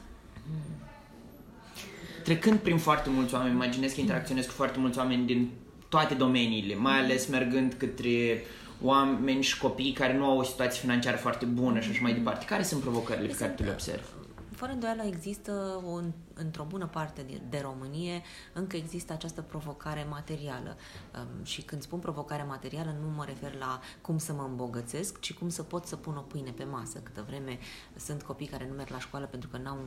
Trecând 2.23 2.59
prin 2.59 2.77
foarte 2.77 3.09
mulți 3.09 3.33
oameni, 3.33 3.53
imaginez 3.53 3.93
că 3.93 3.99
interacționez 3.99 4.45
cu 4.45 4.51
foarte 4.51 4.79
mulți 4.79 4.97
oameni 4.97 5.25
din 5.25 5.49
toate 5.89 6.13
domeniile, 6.13 6.75
mai 6.75 6.99
ales 6.99 7.27
mergând 7.27 7.73
către 7.73 8.45
oameni 8.81 9.43
și 9.43 9.57
copii 9.57 9.91
care 9.91 10.17
nu 10.17 10.25
au 10.25 10.37
o 10.37 10.43
situație 10.43 10.81
financiară 10.81 11.17
foarte 11.17 11.45
bună 11.45 11.79
și 11.79 11.89
așa 11.89 11.99
mai 12.01 12.13
departe. 12.13 12.45
Care 12.45 12.63
sunt 12.63 12.81
provocările 12.81 13.27
pe 13.27 13.35
care 13.35 13.51
tu 13.51 13.63
le 13.63 13.69
observi? 13.69 14.07
Fără 14.55 14.71
îndoială 14.71 15.03
există 15.03 15.81
o, 15.85 15.99
într-o 16.33 16.63
bună 16.63 16.87
parte 16.87 17.21
de, 17.21 17.41
de 17.49 17.59
Românie 17.59 18.21
încă 18.53 18.75
există 18.75 19.13
această 19.13 19.41
provocare 19.41 20.05
materială. 20.09 20.77
Um, 21.15 21.43
și 21.43 21.61
când 21.61 21.81
spun 21.81 21.99
provocare 21.99 22.43
materială 22.43 22.95
nu 23.01 23.09
mă 23.15 23.25
refer 23.25 23.55
la 23.55 23.79
cum 24.01 24.17
să 24.17 24.33
mă 24.33 24.43
îmbogățesc, 24.43 25.19
ci 25.19 25.33
cum 25.33 25.49
să 25.49 25.63
pot 25.63 25.85
să 25.85 25.95
pun 25.95 26.15
o 26.15 26.21
pâine 26.21 26.51
pe 26.51 26.63
masă. 26.63 26.99
Câtă 26.99 27.23
vreme 27.27 27.59
sunt 27.95 28.23
copii 28.23 28.47
care 28.47 28.67
nu 28.67 28.75
merg 28.75 28.89
la 28.89 28.99
școală 28.99 29.25
pentru 29.25 29.49
că 29.49 29.57
n-au, 29.57 29.77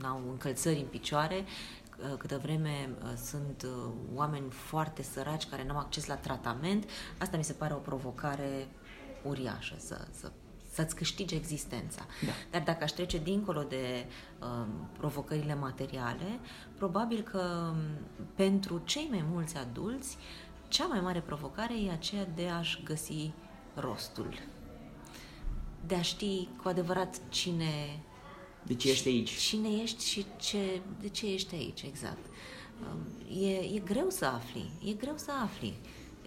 n-au 0.00 0.22
încălțări 0.30 0.80
în 0.80 0.86
picioare, 0.86 1.44
uh, 1.44 2.16
câtă 2.18 2.38
vreme 2.42 2.90
uh, 3.02 3.12
sunt 3.24 3.62
uh, 3.62 3.92
oameni 4.14 4.50
foarte 4.50 5.02
săraci 5.02 5.48
care 5.48 5.64
nu 5.64 5.72
au 5.72 5.78
acces 5.78 6.06
la 6.06 6.16
tratament, 6.16 6.88
asta 7.18 7.36
mi 7.36 7.44
se 7.44 7.52
pare 7.52 7.74
o 7.74 7.76
provocare 7.78 8.68
uriașă 9.22 9.74
să, 9.78 10.06
să 10.10 10.30
să-ți 10.72 10.94
câștige 10.94 11.34
existența. 11.34 12.06
Da. 12.24 12.32
Dar 12.50 12.62
dacă 12.62 12.84
aș 12.84 12.90
trece 12.90 13.18
dincolo 13.18 13.62
de 13.62 14.06
uh, 14.40 14.66
provocările 14.98 15.54
materiale, 15.54 16.40
probabil 16.76 17.20
că 17.20 17.72
um, 17.72 17.76
pentru 18.34 18.82
cei 18.84 19.06
mai 19.10 19.24
mulți 19.30 19.56
adulți, 19.56 20.16
cea 20.68 20.86
mai 20.86 21.00
mare 21.00 21.20
provocare 21.20 21.74
e 21.80 21.90
aceea 21.90 22.28
de 22.34 22.48
a-și 22.48 22.82
găsi 22.84 23.30
rostul. 23.74 24.38
De 25.86 25.94
a 25.94 26.02
ști 26.02 26.48
cu 26.62 26.68
adevărat 26.68 27.20
cine... 27.28 28.02
De 28.62 28.74
ce 28.74 28.90
ești 28.90 29.08
aici? 29.08 29.36
Cine 29.36 29.68
ești 29.68 30.04
și 30.04 30.26
ce, 30.36 30.80
de 31.00 31.08
ce 31.08 31.32
ești 31.32 31.54
aici, 31.54 31.82
exact. 31.82 32.24
Um, 32.92 33.36
e, 33.42 33.74
e 33.74 33.78
greu 33.84 34.10
să 34.10 34.24
afli, 34.24 34.70
e 34.84 34.92
greu 34.92 35.16
să 35.16 35.30
afli. 35.42 35.74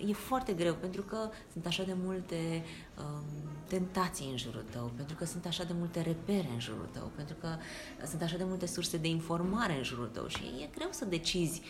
E 0.07 0.13
foarte 0.13 0.53
greu 0.53 0.73
pentru 0.73 1.01
că 1.01 1.17
sunt 1.51 1.65
așa 1.65 1.83
de 1.83 1.95
multe 2.03 2.63
um, 2.97 3.23
tentații 3.67 4.29
în 4.31 4.37
jurul 4.37 4.63
tău, 4.71 4.91
pentru 4.95 5.15
că 5.15 5.25
sunt 5.25 5.45
așa 5.45 5.63
de 5.63 5.73
multe 5.77 6.01
repere 6.01 6.49
în 6.53 6.59
jurul 6.59 6.89
tău, 6.91 7.11
pentru 7.15 7.35
că 7.35 7.47
sunt 8.05 8.21
așa 8.21 8.37
de 8.37 8.43
multe 8.43 8.65
surse 8.65 8.97
de 8.97 9.07
informare 9.07 9.77
în 9.77 9.83
jurul 9.83 10.07
tău 10.07 10.27
și 10.27 10.43
e 10.43 10.69
greu 10.75 10.89
să 10.91 11.05
decizi 11.05 11.61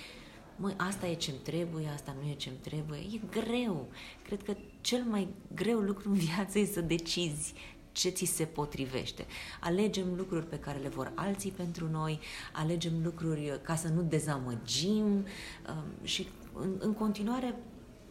măi, 0.55 0.74
asta 0.77 1.08
e 1.08 1.13
ce-mi 1.13 1.38
trebuie, 1.38 1.88
asta 1.94 2.15
nu 2.22 2.29
e 2.29 2.34
ce-mi 2.34 2.58
trebuie. 2.62 3.00
E 3.00 3.39
greu. 3.39 3.88
Cred 4.24 4.44
că 4.44 4.55
cel 4.82 5.03
mai 5.03 5.27
greu 5.55 5.79
lucru 5.79 6.10
în 6.10 6.15
viață 6.15 6.60
e 6.60 6.65
să 6.65 6.82
decizi 6.82 7.53
ce 7.91 8.10
ți 8.10 8.25
se 8.25 8.46
potrivește. 8.46 9.25
Alegem 9.60 10.13
lucruri 10.15 10.46
pe 10.46 10.60
care 10.60 10.79
le 10.79 10.88
vor 10.88 11.12
alții 11.15 11.51
pentru 11.51 11.89
noi, 11.89 12.20
alegem 12.53 12.94
lucruri 13.03 13.60
ca 13.62 13.75
să 13.75 13.88
nu 13.88 14.01
dezamăgim 14.01 15.05
um, 15.05 15.86
și 16.03 16.27
în, 16.53 16.75
în 16.79 16.94
continuare 16.94 17.55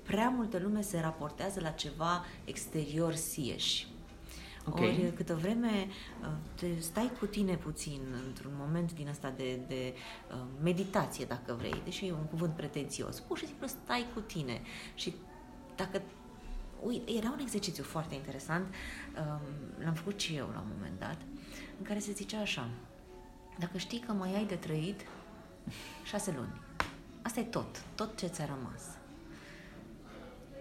prea 0.06 0.28
multă 0.28 0.58
lume 0.58 0.80
se 0.80 1.00
raportează 1.00 1.60
la 1.60 1.70
ceva 1.70 2.24
exterior 2.44 3.14
sieși. 3.14 3.86
Okay. 4.66 4.86
Ori 4.86 5.12
câtă 5.12 5.34
vreme 5.34 5.86
uh, 6.20 6.28
te 6.54 6.66
stai 6.80 7.10
cu 7.18 7.26
tine 7.26 7.56
puțin 7.56 8.00
într-un 8.26 8.52
moment 8.58 8.92
din 8.92 9.08
ăsta 9.08 9.32
de, 9.36 9.58
de 9.68 9.94
uh, 10.30 10.36
meditație, 10.62 11.24
dacă 11.24 11.54
vrei, 11.58 11.80
deși 11.84 12.06
e 12.06 12.12
un 12.12 12.24
cuvânt 12.24 12.52
pretențios, 12.52 13.20
pur 13.20 13.38
și 13.38 13.46
simplu 13.46 13.66
stai 13.66 14.06
cu 14.14 14.20
tine 14.20 14.60
și 14.94 15.14
dacă 15.76 16.02
Uite, 16.84 17.12
era 17.12 17.30
un 17.30 17.38
exercițiu 17.38 17.84
foarte 17.84 18.14
interesant, 18.14 18.74
um, 19.18 19.84
l-am 19.84 19.94
făcut 19.94 20.20
și 20.20 20.34
eu 20.34 20.50
la 20.52 20.60
un 20.60 20.66
moment 20.76 20.98
dat, 20.98 21.16
în 21.78 21.84
care 21.84 21.98
se 21.98 22.12
zicea 22.12 22.40
așa, 22.40 22.68
dacă 23.58 23.78
știi 23.78 23.98
că 23.98 24.12
mai 24.12 24.34
ai 24.34 24.44
de 24.44 24.54
trăit 24.54 25.00
șase 26.04 26.34
luni, 26.36 26.60
asta 27.22 27.40
e 27.40 27.42
tot, 27.42 27.82
tot 27.94 28.18
ce 28.18 28.26
ți-a 28.26 28.44
rămas 28.44 28.82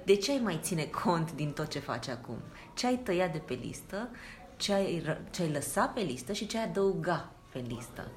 de 0.05 0.15
ce 0.15 0.31
ai 0.31 0.39
mai 0.43 0.59
ține 0.61 0.83
cont 0.83 1.33
din 1.33 1.51
tot 1.51 1.67
ce 1.67 1.79
faci 1.79 2.07
acum? 2.07 2.37
Ce 2.73 2.87
ai 2.87 2.97
tăiat 2.97 3.31
de 3.31 3.37
pe 3.37 3.53
listă, 3.53 4.09
ce 4.57 4.73
ai, 4.73 5.17
ce 5.31 5.41
ai 5.41 5.51
lăsat 5.51 5.93
pe 5.93 6.01
listă 6.01 6.33
și 6.33 6.47
ce 6.47 6.57
ai 6.57 6.63
adăuga 6.63 7.31
pe 7.51 7.63
listă? 7.67 8.11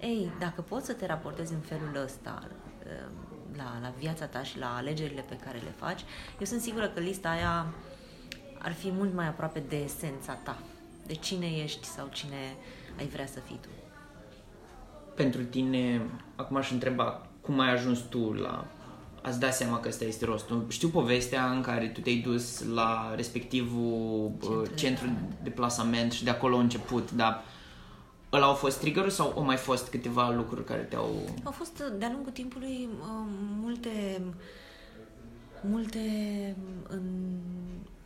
Ei, 0.00 0.32
dacă 0.38 0.60
poți 0.60 0.86
să 0.86 0.92
te 0.92 1.06
raportezi 1.06 1.52
în 1.52 1.60
felul 1.60 2.02
ăsta 2.04 2.48
um, 2.48 3.12
la, 3.56 3.78
la 3.82 3.92
viața 3.98 4.26
ta 4.26 4.42
și 4.42 4.58
la 4.58 4.76
alegerile 4.76 5.24
pe 5.28 5.36
care 5.36 5.58
le 5.58 5.74
faci, 5.76 6.00
eu 6.38 6.46
sunt 6.46 6.60
sigură 6.60 6.88
că 6.88 7.00
lista 7.00 7.28
aia 7.28 7.66
ar 8.58 8.72
fi 8.72 8.90
mult 8.90 9.14
mai 9.14 9.26
aproape 9.26 9.62
de 9.68 9.76
esența 9.76 10.32
ta, 10.32 10.58
de 11.06 11.14
cine 11.14 11.46
ești 11.46 11.86
sau 11.86 12.08
cine 12.12 12.56
ai 12.98 13.06
vrea 13.06 13.26
să 13.26 13.40
fii 13.40 13.58
tu. 13.60 13.68
Pentru 15.14 15.44
tine, 15.44 16.00
acum 16.36 16.56
aș 16.56 16.70
întreba, 16.70 17.26
cum 17.40 17.60
ai 17.60 17.70
ajuns 17.70 17.98
tu 17.98 18.32
la 18.32 18.66
ați 19.24 19.40
dat 19.40 19.54
seama 19.54 19.80
că 19.80 19.88
ăsta 19.88 20.04
este 20.04 20.24
rostul. 20.24 20.64
Știu 20.68 20.88
povestea 20.88 21.50
în 21.50 21.60
care 21.60 21.86
tu 21.86 22.00
te-ai 22.00 22.16
dus 22.16 22.64
la 22.74 23.12
respectivul 23.14 24.30
centru, 24.40 24.60
uh, 24.60 24.68
centru 24.74 25.06
de 25.42 25.50
plasament 25.50 26.12
și 26.12 26.24
de 26.24 26.30
acolo 26.30 26.56
a 26.56 26.60
început, 26.60 27.10
dar 27.12 27.44
ăla 28.32 28.46
au 28.46 28.54
fost 28.54 28.78
trigger 28.78 29.08
sau 29.08 29.32
au 29.36 29.44
mai 29.44 29.56
fost 29.56 29.88
câteva 29.88 30.30
lucruri 30.30 30.64
care 30.64 30.80
te-au... 30.80 31.10
Au 31.42 31.52
fost 31.52 31.82
de-a 31.98 32.10
lungul 32.12 32.32
timpului 32.32 32.88
uh, 33.00 33.26
multe 33.60 34.22
multe 35.60 35.98
în, 36.88 37.02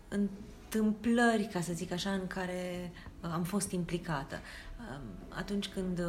întâmplări, 0.08 1.48
ca 1.52 1.60
să 1.60 1.72
zic 1.72 1.92
așa, 1.92 2.10
în 2.10 2.26
care 2.26 2.92
uh, 3.20 3.30
am 3.32 3.42
fost 3.42 3.70
implicată. 3.70 4.38
Atunci 5.28 5.68
când 5.68 6.00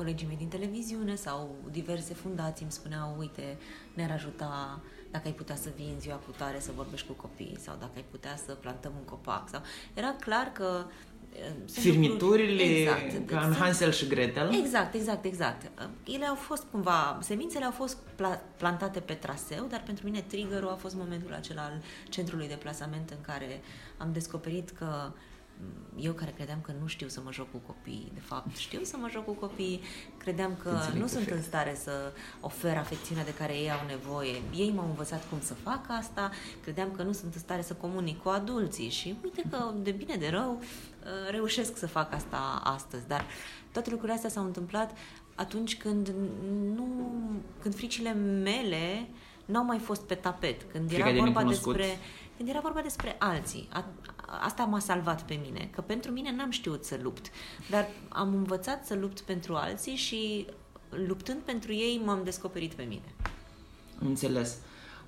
colegii 0.00 0.26
mei 0.26 0.36
din 0.36 0.48
televiziune 0.48 1.14
sau 1.14 1.56
diverse 1.70 2.14
fundații 2.14 2.62
îmi 2.62 2.72
spuneau, 2.72 3.16
uite, 3.18 3.56
ne-ar 3.94 4.10
ajuta 4.10 4.80
dacă 5.10 5.26
ai 5.26 5.32
putea 5.32 5.56
să 5.56 5.68
vii 5.76 5.90
în 5.94 6.00
ziua 6.00 6.16
putare 6.16 6.60
să 6.60 6.70
vorbești 6.76 7.06
cu 7.06 7.12
copii 7.12 7.56
sau 7.60 7.76
dacă 7.80 7.92
ai 7.94 8.04
putea 8.10 8.36
să 8.46 8.52
plantăm 8.52 8.92
un 8.98 9.04
copac. 9.04 9.48
sau 9.48 9.62
Era 9.94 10.14
clar 10.20 10.46
că 10.52 10.84
eh, 11.32 11.70
Firmiturile 11.70 12.62
exact, 12.62 13.26
ca 13.26 13.40
în 13.40 13.52
Hansel 13.52 13.92
și 13.92 14.06
Gretel. 14.06 14.54
Exact, 14.54 14.94
exact, 14.94 15.24
exact. 15.24 15.62
Eh, 15.62 16.14
ele 16.14 16.26
au 16.26 16.34
fost 16.34 16.64
cumva, 16.70 17.18
semințele 17.22 17.64
au 17.64 17.70
fost 17.70 17.96
pla- 17.96 18.42
plantate 18.56 19.00
pe 19.00 19.12
traseu, 19.12 19.66
dar 19.70 19.82
pentru 19.86 20.04
mine 20.04 20.20
triggerul 20.20 20.68
a 20.68 20.74
fost 20.74 20.94
momentul 20.94 21.32
acela 21.32 21.62
al 21.62 21.82
centrului 22.08 22.48
de 22.48 22.54
plasament 22.54 23.10
în 23.10 23.20
care 23.20 23.60
am 23.96 24.12
descoperit 24.12 24.70
că 24.70 25.12
eu 26.00 26.12
care 26.12 26.32
credeam 26.36 26.60
că 26.60 26.72
nu 26.80 26.86
știu 26.86 27.08
să 27.08 27.20
mă 27.24 27.32
joc 27.32 27.50
cu 27.50 27.60
copii, 27.66 28.10
de 28.14 28.20
fapt 28.20 28.56
știu 28.56 28.80
să 28.82 28.96
mă 28.96 29.08
joc 29.10 29.24
cu 29.24 29.32
copii, 29.32 29.80
credeam 30.16 30.56
că 30.62 30.68
Înțeleg 30.68 30.94
nu 30.94 31.00
perfect. 31.00 31.24
sunt 31.24 31.36
în 31.36 31.42
stare 31.42 31.74
să 31.82 32.12
ofer 32.40 32.76
afecțiunea 32.76 33.24
de 33.24 33.34
care 33.34 33.52
ei 33.52 33.70
au 33.70 33.86
nevoie. 33.86 34.42
Ei 34.54 34.72
m-au 34.76 34.86
învățat 34.86 35.28
cum 35.28 35.40
să 35.40 35.54
fac 35.54 35.84
asta, 35.88 36.30
credeam 36.62 36.90
că 36.96 37.02
nu 37.02 37.12
sunt 37.12 37.34
în 37.34 37.40
stare 37.40 37.62
să 37.62 37.74
comunic 37.74 38.22
cu 38.22 38.28
adulții 38.28 38.88
și 38.88 39.16
uite 39.24 39.42
că 39.50 39.72
de 39.82 39.90
bine 39.90 40.16
de 40.16 40.28
rău 40.28 40.58
uh, 40.60 41.30
reușesc 41.30 41.76
să 41.76 41.86
fac 41.86 42.14
asta 42.14 42.60
astăzi, 42.64 43.06
dar 43.06 43.24
toate 43.72 43.90
lucrurile 43.90 44.16
astea 44.16 44.30
s-au 44.30 44.44
întâmplat 44.44 44.96
atunci 45.34 45.76
când 45.76 46.12
nu, 46.74 46.86
când 47.62 47.74
fricile 47.74 48.12
mele 48.42 49.08
n-au 49.44 49.64
mai 49.64 49.78
fost 49.78 50.02
pe 50.02 50.14
tapet, 50.14 50.62
când 50.72 50.92
era 50.92 51.12
vorba 51.12 51.44
despre 51.44 51.84
când 52.38 52.50
era 52.50 52.60
vorba 52.60 52.80
despre 52.80 53.16
alții. 53.18 53.68
A, 53.72 53.84
asta 54.40 54.64
m-a 54.64 54.78
salvat 54.78 55.22
pe 55.22 55.40
mine, 55.42 55.68
că 55.72 55.80
pentru 55.80 56.10
mine 56.10 56.32
n-am 56.32 56.50
știut 56.50 56.84
să 56.84 56.98
lupt, 57.02 57.30
dar 57.70 57.88
am 58.08 58.34
învățat 58.34 58.86
să 58.86 58.94
lupt 58.94 59.20
pentru 59.20 59.54
alții 59.54 59.94
și 59.94 60.46
luptând 60.90 61.40
pentru 61.40 61.72
ei 61.72 62.00
m-am 62.04 62.24
descoperit 62.24 62.72
pe 62.72 62.82
mine. 62.82 63.14
Înțeles. 63.98 64.56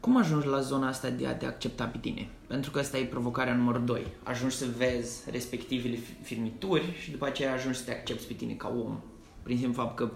Cum 0.01 0.17
ajungi 0.17 0.47
la 0.47 0.61
zona 0.61 0.89
asta 0.89 1.11
de 1.11 1.27
a 1.27 1.37
te 1.37 1.47
accepta 1.47 1.85
pe 1.85 1.99
tine? 1.99 2.29
Pentru 2.47 2.71
că 2.71 2.79
asta 2.79 2.99
e 2.99 3.05
provocarea 3.05 3.55
numărul 3.55 3.85
2. 3.85 4.07
Ajungi 4.23 4.57
să 4.57 4.67
vezi 4.77 5.31
respectivele 5.31 5.97
firmituri 6.23 6.93
și 7.01 7.11
după 7.11 7.27
aceea 7.27 7.53
ajungi 7.53 7.79
să 7.79 7.85
te 7.85 7.93
accepti 7.93 8.27
pe 8.27 8.33
tine 8.33 8.53
ca 8.53 8.69
om. 8.69 9.01
Prin 9.43 9.59
simplu 9.59 9.83
fapt 9.83 9.97
că 9.97 10.11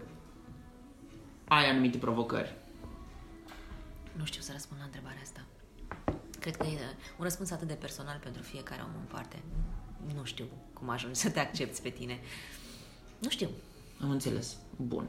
ai 1.48 1.70
anumite 1.70 1.98
provocări. 1.98 2.54
Nu 4.12 4.24
știu 4.24 4.40
să 4.40 4.52
răspund 4.52 4.80
la 4.80 4.86
întrebarea 4.86 5.20
asta. 5.22 5.40
Cred 6.44 6.56
că 6.56 6.66
e 6.66 6.78
un 7.18 7.24
răspuns 7.24 7.50
atât 7.50 7.68
de 7.68 7.74
personal 7.74 8.18
pentru 8.22 8.42
fiecare 8.42 8.82
om 8.82 8.94
în 9.00 9.06
parte. 9.12 9.42
Nu 10.14 10.24
știu 10.24 10.44
cum 10.72 10.88
ajungi 10.88 11.18
să 11.18 11.30
te 11.30 11.40
accepti 11.40 11.80
pe 11.80 11.88
tine. 11.88 12.20
Nu 13.18 13.28
știu. 13.28 13.48
Am 14.02 14.10
înțeles. 14.10 14.56
Bun. 14.76 15.06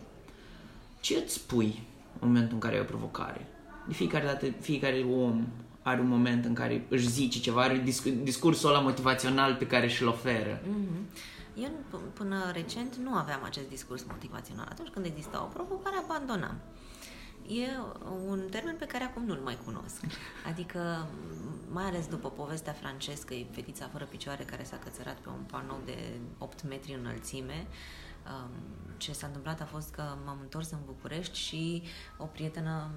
Ce 0.99 1.15
îți 1.15 1.33
spui 1.33 1.83
în 2.19 2.27
momentul 2.27 2.53
în 2.53 2.59
care 2.59 2.75
ai 2.75 2.81
o 2.81 2.83
provocare? 2.83 3.47
De 3.87 3.93
fiecare 3.93 4.25
dată, 4.25 4.45
fiecare 4.59 4.99
om 4.99 5.47
are 5.81 5.99
un 5.99 6.07
moment 6.07 6.45
în 6.45 6.53
care 6.53 6.85
își 6.89 7.09
zice 7.09 7.39
ceva, 7.39 7.61
are 7.61 7.83
discursul 8.23 8.69
ăla 8.69 8.79
motivațional 8.79 9.55
pe 9.55 9.67
care 9.67 9.87
și-l 9.87 10.07
oferă. 10.07 10.61
Mm-hmm. 10.61 11.33
Eu 11.55 11.69
până 12.13 12.51
recent 12.53 12.95
nu 12.95 13.13
aveam 13.13 13.43
acest 13.43 13.69
discurs 13.69 14.05
motivațional. 14.07 14.67
Atunci 14.69 14.89
când 14.89 15.05
exista 15.05 15.43
o 15.43 15.53
provocare, 15.53 15.95
abandonam. 16.03 16.55
E 17.47 17.67
un 18.27 18.41
termen 18.49 18.75
pe 18.75 18.85
care 18.85 19.03
acum 19.03 19.25
nu-l 19.25 19.39
mai 19.43 19.57
cunosc. 19.65 19.99
Adică, 20.47 21.07
mai 21.71 21.83
ales 21.83 22.07
după 22.07 22.29
povestea 22.29 22.73
francescă, 22.73 23.33
e 23.33 23.45
fetița 23.51 23.89
fără 23.91 24.05
picioare 24.05 24.43
care 24.43 24.63
s-a 24.63 24.79
cățărat 24.83 25.17
pe 25.17 25.29
un 25.29 25.43
panou 25.51 25.81
de 25.85 25.97
8 26.37 26.63
metri 26.63 26.93
înălțime. 26.93 27.67
Um, 28.25 28.49
ce 28.97 29.13
s-a 29.13 29.27
întâmplat 29.27 29.61
a 29.61 29.65
fost 29.65 29.91
că 29.91 30.03
m-am 30.25 30.37
întors 30.41 30.71
în 30.71 30.77
București 30.85 31.37
și 31.37 31.83
o 32.17 32.25
prietenă 32.25 32.89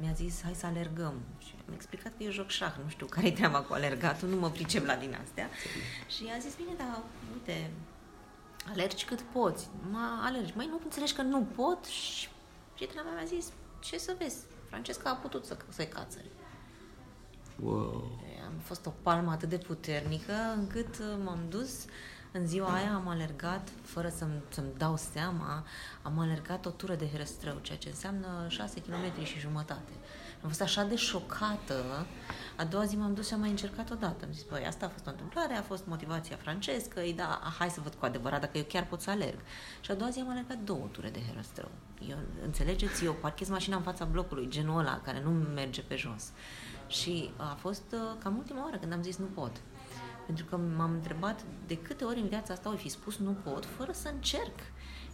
mi-a 0.00 0.12
zis 0.12 0.42
hai 0.42 0.54
să 0.54 0.66
alergăm. 0.66 1.14
Și 1.38 1.54
am 1.68 1.74
explicat 1.74 2.12
că 2.16 2.22
eu 2.22 2.30
joc 2.30 2.48
șah, 2.48 2.74
nu 2.82 2.88
știu 2.88 3.06
care-i 3.06 3.32
treaba 3.32 3.60
cu 3.60 3.72
alergatul, 3.72 4.28
nu 4.28 4.36
mă 4.36 4.50
pricep 4.50 4.86
la 4.86 4.94
din 4.94 5.18
astea. 5.22 5.48
Și 6.08 6.24
a 6.36 6.38
zis, 6.38 6.54
bine, 6.54 6.72
dar 6.76 7.02
uite, 7.32 7.70
alergi 8.70 9.04
cât 9.04 9.20
poți. 9.20 9.68
Mă 9.90 10.20
alergi. 10.22 10.52
Mai 10.56 10.66
nu 10.66 10.80
înțelegi 10.84 11.14
că 11.14 11.22
nu 11.22 11.42
pot? 11.42 11.84
Și 11.84 12.28
prietena 12.74 13.02
mea 13.02 13.12
mi-a 13.12 13.24
zis, 13.24 13.52
ce 13.86 13.98
să 13.98 14.14
vezi? 14.18 14.36
Francesca 14.68 15.10
a 15.10 15.14
putut 15.14 15.44
să 15.44 15.56
se 15.68 15.88
cațăre. 15.88 16.30
Wow. 17.62 18.20
Am 18.46 18.58
fost 18.62 18.86
o 18.86 18.92
palmă 19.02 19.30
atât 19.30 19.48
de 19.48 19.58
puternică 19.58 20.32
încât 20.56 20.98
uh, 20.98 21.18
m-am 21.24 21.46
dus 21.48 21.84
în 22.36 22.46
ziua 22.46 22.74
aia 22.74 22.94
am 22.94 23.08
alergat, 23.08 23.68
fără 23.82 24.08
să-mi, 24.16 24.42
să-mi 24.48 24.72
dau 24.76 24.96
seama, 24.96 25.64
am 26.02 26.18
alergat 26.18 26.66
o 26.66 26.70
tură 26.70 26.94
de 26.94 27.08
herăstrău, 27.10 27.58
ceea 27.62 27.78
ce 27.78 27.88
înseamnă 27.88 28.46
6 28.48 28.80
km 28.80 29.24
și 29.24 29.38
jumătate. 29.38 29.92
Am 30.42 30.48
fost 30.48 30.62
așa 30.62 30.84
de 30.84 30.96
șocată, 30.96 32.06
a 32.56 32.64
doua 32.64 32.84
zi 32.84 32.96
m-am 32.96 33.14
dus 33.14 33.26
și 33.26 33.34
am 33.34 33.40
mai 33.40 33.50
încercat 33.50 33.90
o 33.90 33.94
dată. 33.94 34.24
Am 34.24 34.32
zis, 34.32 34.42
băi, 34.42 34.66
asta 34.66 34.86
a 34.86 34.88
fost 34.88 35.06
o 35.06 35.10
întâmplare, 35.10 35.54
a 35.54 35.62
fost 35.62 35.86
motivația 35.86 36.36
francescă, 36.36 37.00
da, 37.16 37.54
hai 37.58 37.70
să 37.70 37.80
văd 37.82 37.94
cu 37.94 38.04
adevărat 38.04 38.40
dacă 38.40 38.58
eu 38.58 38.64
chiar 38.68 38.86
pot 38.86 39.00
să 39.00 39.10
alerg. 39.10 39.38
Și 39.80 39.90
a 39.90 39.94
doua 39.94 40.10
zi 40.10 40.20
am 40.20 40.30
alergat 40.30 40.58
două 40.58 40.88
ture 40.92 41.08
de 41.08 41.20
herăstrău. 41.28 41.70
Eu, 42.08 42.16
înțelegeți, 42.44 43.04
eu 43.04 43.12
parchez 43.12 43.48
mașina 43.48 43.76
în 43.76 43.82
fața 43.82 44.04
blocului, 44.04 44.48
genul 44.48 44.78
ăla, 44.78 45.00
care 45.04 45.22
nu 45.22 45.30
merge 45.30 45.82
pe 45.82 45.96
jos. 45.96 46.24
Și 46.86 47.30
a 47.36 47.56
fost 47.60 47.84
uh, 47.92 48.16
cam 48.22 48.36
ultima 48.36 48.62
oară 48.64 48.76
când 48.76 48.92
am 48.92 49.02
zis 49.02 49.16
nu 49.16 49.26
pot. 49.26 49.52
Pentru 50.26 50.44
că 50.44 50.56
m-am 50.76 50.92
întrebat 50.92 51.44
de 51.66 51.76
câte 51.76 52.04
ori 52.04 52.20
în 52.20 52.28
viața 52.28 52.52
asta 52.52 52.72
o 52.72 52.76
fi 52.76 52.88
spus 52.88 53.16
nu 53.16 53.36
pot, 53.44 53.64
fără 53.64 53.92
să 53.92 54.10
încerc. 54.14 54.58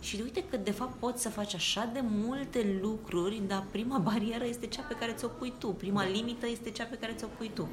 Și 0.01 0.21
uite 0.23 0.45
că 0.45 0.57
de 0.57 0.71
fapt 0.71 0.99
poți 0.99 1.23
să 1.23 1.29
faci 1.29 1.55
așa 1.55 1.91
de 1.93 2.01
multe 2.03 2.79
lucruri, 2.81 3.43
dar 3.47 3.65
prima 3.71 3.99
barieră 4.09 4.45
este 4.45 4.67
cea 4.67 4.83
pe 4.83 4.95
care 4.95 5.13
ți-o 5.13 5.29
pui 5.29 5.53
tu, 5.59 5.69
prima 5.69 6.07
limită 6.07 6.47
este 6.47 6.71
cea 6.71 6.85
pe 6.85 6.97
care 6.99 7.13
ți-o 7.13 7.27
pui 7.27 7.51
tu. 7.55 7.69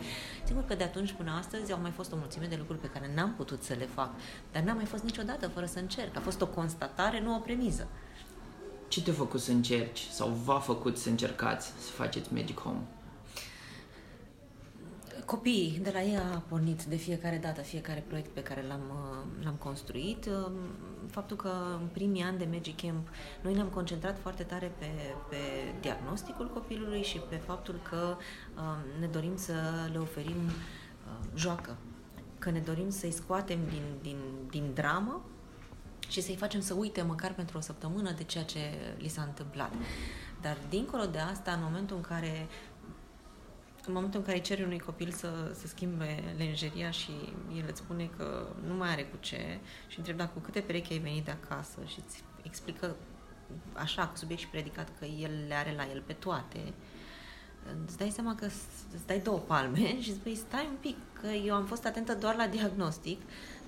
Sigur 0.45 0.63
că 0.63 0.75
de 0.75 0.83
atunci 0.83 1.11
până 1.11 1.31
astăzi 1.31 1.71
au 1.71 1.79
mai 1.81 1.91
fost 1.91 2.11
o 2.11 2.15
mulțime 2.15 2.45
de 2.45 2.55
lucruri 2.55 2.79
pe 2.79 2.87
care 2.87 3.11
n-am 3.15 3.33
putut 3.33 3.63
să 3.63 3.73
le 3.73 3.85
fac, 3.85 4.09
dar 4.51 4.63
n-am 4.63 4.75
mai 4.75 4.85
fost 4.85 5.03
niciodată 5.03 5.47
fără 5.47 5.65
să 5.65 5.79
încerc. 5.79 6.17
A 6.17 6.19
fost 6.19 6.41
o 6.41 6.47
constatare, 6.47 7.21
nu 7.21 7.35
o 7.35 7.39
premiză. 7.39 7.87
Ce 8.87 9.01
te-a 9.01 9.13
făcut 9.13 9.39
să 9.39 9.51
încerci 9.51 10.07
sau 10.11 10.29
v-a 10.29 10.59
făcut 10.59 10.97
să 10.97 11.09
încercați 11.09 11.67
să 11.67 11.91
faceți 11.91 12.33
Magic 12.33 12.59
Home? 12.59 12.81
Copiii, 15.29 15.79
de 15.83 15.91
la 15.93 16.01
ei 16.01 16.15
a 16.15 16.43
pornit 16.47 16.83
de 16.83 16.95
fiecare 16.95 17.37
dată, 17.37 17.61
fiecare 17.61 18.03
proiect 18.07 18.29
pe 18.33 18.43
care 18.43 18.65
l-am, 18.67 18.81
uh, 18.89 19.43
l-am 19.43 19.53
construit. 19.53 20.25
Uh, 20.25 20.51
faptul 21.09 21.37
că 21.37 21.51
în 21.79 21.87
primii 21.91 22.21
ani 22.21 22.37
de 22.37 22.47
Magic 22.51 22.81
Camp 22.81 23.07
noi 23.41 23.53
ne-am 23.53 23.67
concentrat 23.67 24.19
foarte 24.21 24.43
tare 24.43 24.71
pe, 24.77 24.85
pe 25.29 25.35
diagnosticul 25.81 26.49
copilului 26.53 27.03
și 27.03 27.17
pe 27.17 27.35
faptul 27.35 27.79
că 27.89 28.15
uh, 28.55 28.99
ne 28.99 29.07
dorim 29.07 29.37
să 29.37 29.53
le 29.91 29.97
oferim 29.97 30.35
joacă, 31.35 31.77
că 32.39 32.51
ne 32.51 32.59
dorim 32.59 32.89
să-i 32.89 33.11
scoatem 33.11 33.59
din, 33.67 33.83
din, 34.01 34.17
din 34.49 34.71
dramă 34.73 35.21
și 36.07 36.21
să-i 36.21 36.35
facem 36.35 36.61
să 36.61 36.73
uite 36.73 37.01
măcar 37.01 37.33
pentru 37.33 37.57
o 37.57 37.61
săptămână 37.61 38.11
de 38.11 38.23
ceea 38.23 38.43
ce 38.43 38.59
li 38.97 39.07
s-a 39.07 39.21
întâmplat. 39.21 39.73
Dar 40.41 40.57
dincolo 40.69 41.05
de 41.05 41.17
asta, 41.17 41.51
în 41.51 41.59
momentul 41.63 41.95
în 41.95 42.01
care 42.01 42.47
în 43.89 43.95
momentul 43.95 44.19
în 44.19 44.25
care 44.25 44.39
ceri 44.39 44.63
unui 44.63 44.79
copil 44.79 45.11
să, 45.11 45.51
să 45.53 45.67
schimbe 45.67 46.23
lenjeria 46.37 46.91
și 46.91 47.11
el 47.55 47.65
îți 47.67 47.79
spune 47.79 48.09
că 48.17 48.47
nu 48.67 48.73
mai 48.73 48.89
are 48.89 49.03
cu 49.03 49.17
ce 49.19 49.59
și 49.87 49.97
întreb 49.97 50.17
dacă 50.17 50.31
cu 50.33 50.39
câte 50.39 50.59
perechi 50.59 50.93
ai 50.93 50.99
venit 50.99 51.25
de 51.25 51.31
acasă? 51.31 51.79
Și 51.85 51.99
îți 52.05 52.23
explică 52.41 52.95
așa, 53.73 54.07
cu 54.07 54.17
subiect 54.17 54.41
și 54.41 54.47
predicat, 54.47 54.87
că 54.99 55.05
el 55.05 55.31
le 55.47 55.53
are 55.53 55.73
la 55.77 55.87
el 55.93 56.03
pe 56.05 56.13
toate, 56.13 56.59
îți 57.85 57.97
dai 57.97 58.09
seama 58.09 58.35
că 58.35 58.45
îți 58.45 59.05
dai 59.05 59.19
două 59.19 59.37
palme 59.37 59.95
și 60.01 60.13
spui, 60.13 60.35
stai 60.35 60.67
un 60.69 60.77
pic, 60.79 60.97
că 61.21 61.27
eu 61.27 61.55
am 61.55 61.65
fost 61.65 61.85
atentă 61.85 62.15
doar 62.15 62.35
la 62.35 62.47
diagnostic, 62.47 63.21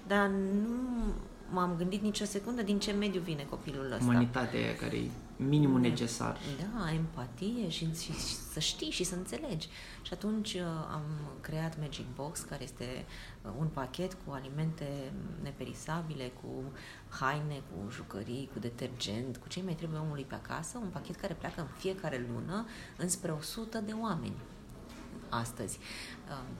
dar 0.07 0.27
nu 0.27 1.13
m-am 1.51 1.75
gândit 1.77 2.01
nicio 2.01 2.25
secundă 2.25 2.61
din 2.61 2.79
ce 2.79 2.91
mediu 2.91 3.21
vine 3.21 3.43
copilul 3.49 3.91
ăsta. 3.91 4.03
Umanitatea 4.03 4.75
care 4.75 4.97
e 4.97 5.09
minimul 5.35 5.81
da. 5.81 5.87
necesar. 5.87 6.37
Da, 6.59 6.93
empatie 6.93 7.69
și, 7.69 7.93
și, 7.93 8.11
și 8.11 8.35
să 8.51 8.59
știi 8.59 8.89
și 8.89 9.03
să 9.03 9.15
înțelegi. 9.15 9.67
Și 10.01 10.13
atunci 10.13 10.53
uh, 10.53 10.61
am 10.91 11.03
creat 11.41 11.79
Magic 11.79 12.05
Box, 12.15 12.39
care 12.39 12.63
este 12.63 13.05
uh, 13.41 13.51
un 13.59 13.67
pachet 13.67 14.17
cu 14.25 14.31
alimente 14.31 15.11
neperisabile, 15.43 16.31
cu 16.41 16.63
haine, 17.09 17.61
cu 17.69 17.91
jucării, 17.91 18.49
cu 18.53 18.59
detergent, 18.59 19.37
cu 19.37 19.47
ce 19.47 19.61
mai 19.63 19.73
trebuie 19.73 19.99
omului 19.99 20.23
pe 20.23 20.35
acasă, 20.35 20.77
un 20.77 20.89
pachet 20.89 21.15
care 21.15 21.33
pleacă 21.33 21.61
în 21.61 21.67
fiecare 21.77 22.27
lună 22.33 22.65
înspre 22.97 23.31
100 23.31 23.79
de 23.85 23.91
oameni 24.01 24.35
astăzi. 25.31 25.77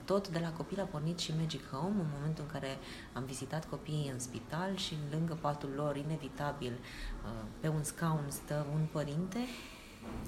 Tot 0.04 0.28
de 0.28 0.38
la 0.38 0.52
copil 0.52 0.80
a 0.80 0.84
pornit 0.84 1.18
și 1.18 1.32
Magic 1.38 1.70
Home, 1.70 2.00
în 2.00 2.06
momentul 2.14 2.44
în 2.44 2.50
care 2.52 2.78
am 3.12 3.24
vizitat 3.24 3.68
copiii 3.68 4.10
în 4.12 4.18
spital 4.18 4.76
și 4.76 4.94
lângă 5.10 5.38
patul 5.40 5.70
lor, 5.76 5.96
inevitabil, 5.96 6.72
pe 7.60 7.68
un 7.68 7.82
scaun 7.82 8.24
stă 8.28 8.66
un 8.74 8.86
părinte 8.92 9.38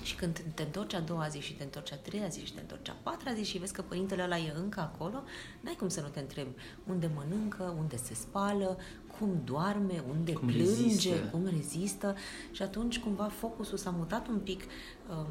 și 0.03 0.15
când 0.15 0.45
te 0.55 0.63
întorci 0.63 0.95
a 0.95 1.01
doua 1.01 1.29
zi 1.29 1.41
și 1.41 1.55
te 1.55 1.63
întorci 1.63 1.93
a 1.93 1.97
treia 1.97 2.29
zi 2.29 2.45
și 2.45 2.53
te 2.53 2.61
întorci 2.61 2.89
a 2.89 2.97
patra 3.03 3.33
zi 3.33 3.45
și 3.45 3.59
vezi 3.59 3.73
că 3.73 3.83
părintele 3.83 4.23
ăla 4.23 4.39
e 4.39 4.53
încă 4.57 4.81
acolo, 4.81 5.23
n-ai 5.61 5.75
cum 5.75 5.89
să 5.89 6.01
nu 6.01 6.09
te 6.09 6.21
întrebi 6.21 6.55
unde 6.87 7.11
mănâncă, 7.15 7.75
unde 7.79 7.97
se 7.97 8.15
spală, 8.15 8.79
cum 9.19 9.41
doarme, 9.45 10.05
unde 10.09 10.33
cum 10.33 10.47
plânge, 10.47 10.83
rezistă. 10.83 11.29
cum 11.31 11.47
rezistă 11.47 12.15
și 12.51 12.63
atunci 12.63 12.99
cumva 12.99 13.25
focusul 13.25 13.79
s-a 13.79 13.91
mutat 13.91 14.29
un 14.29 14.39
pic, 14.39 14.63
um, 15.11 15.27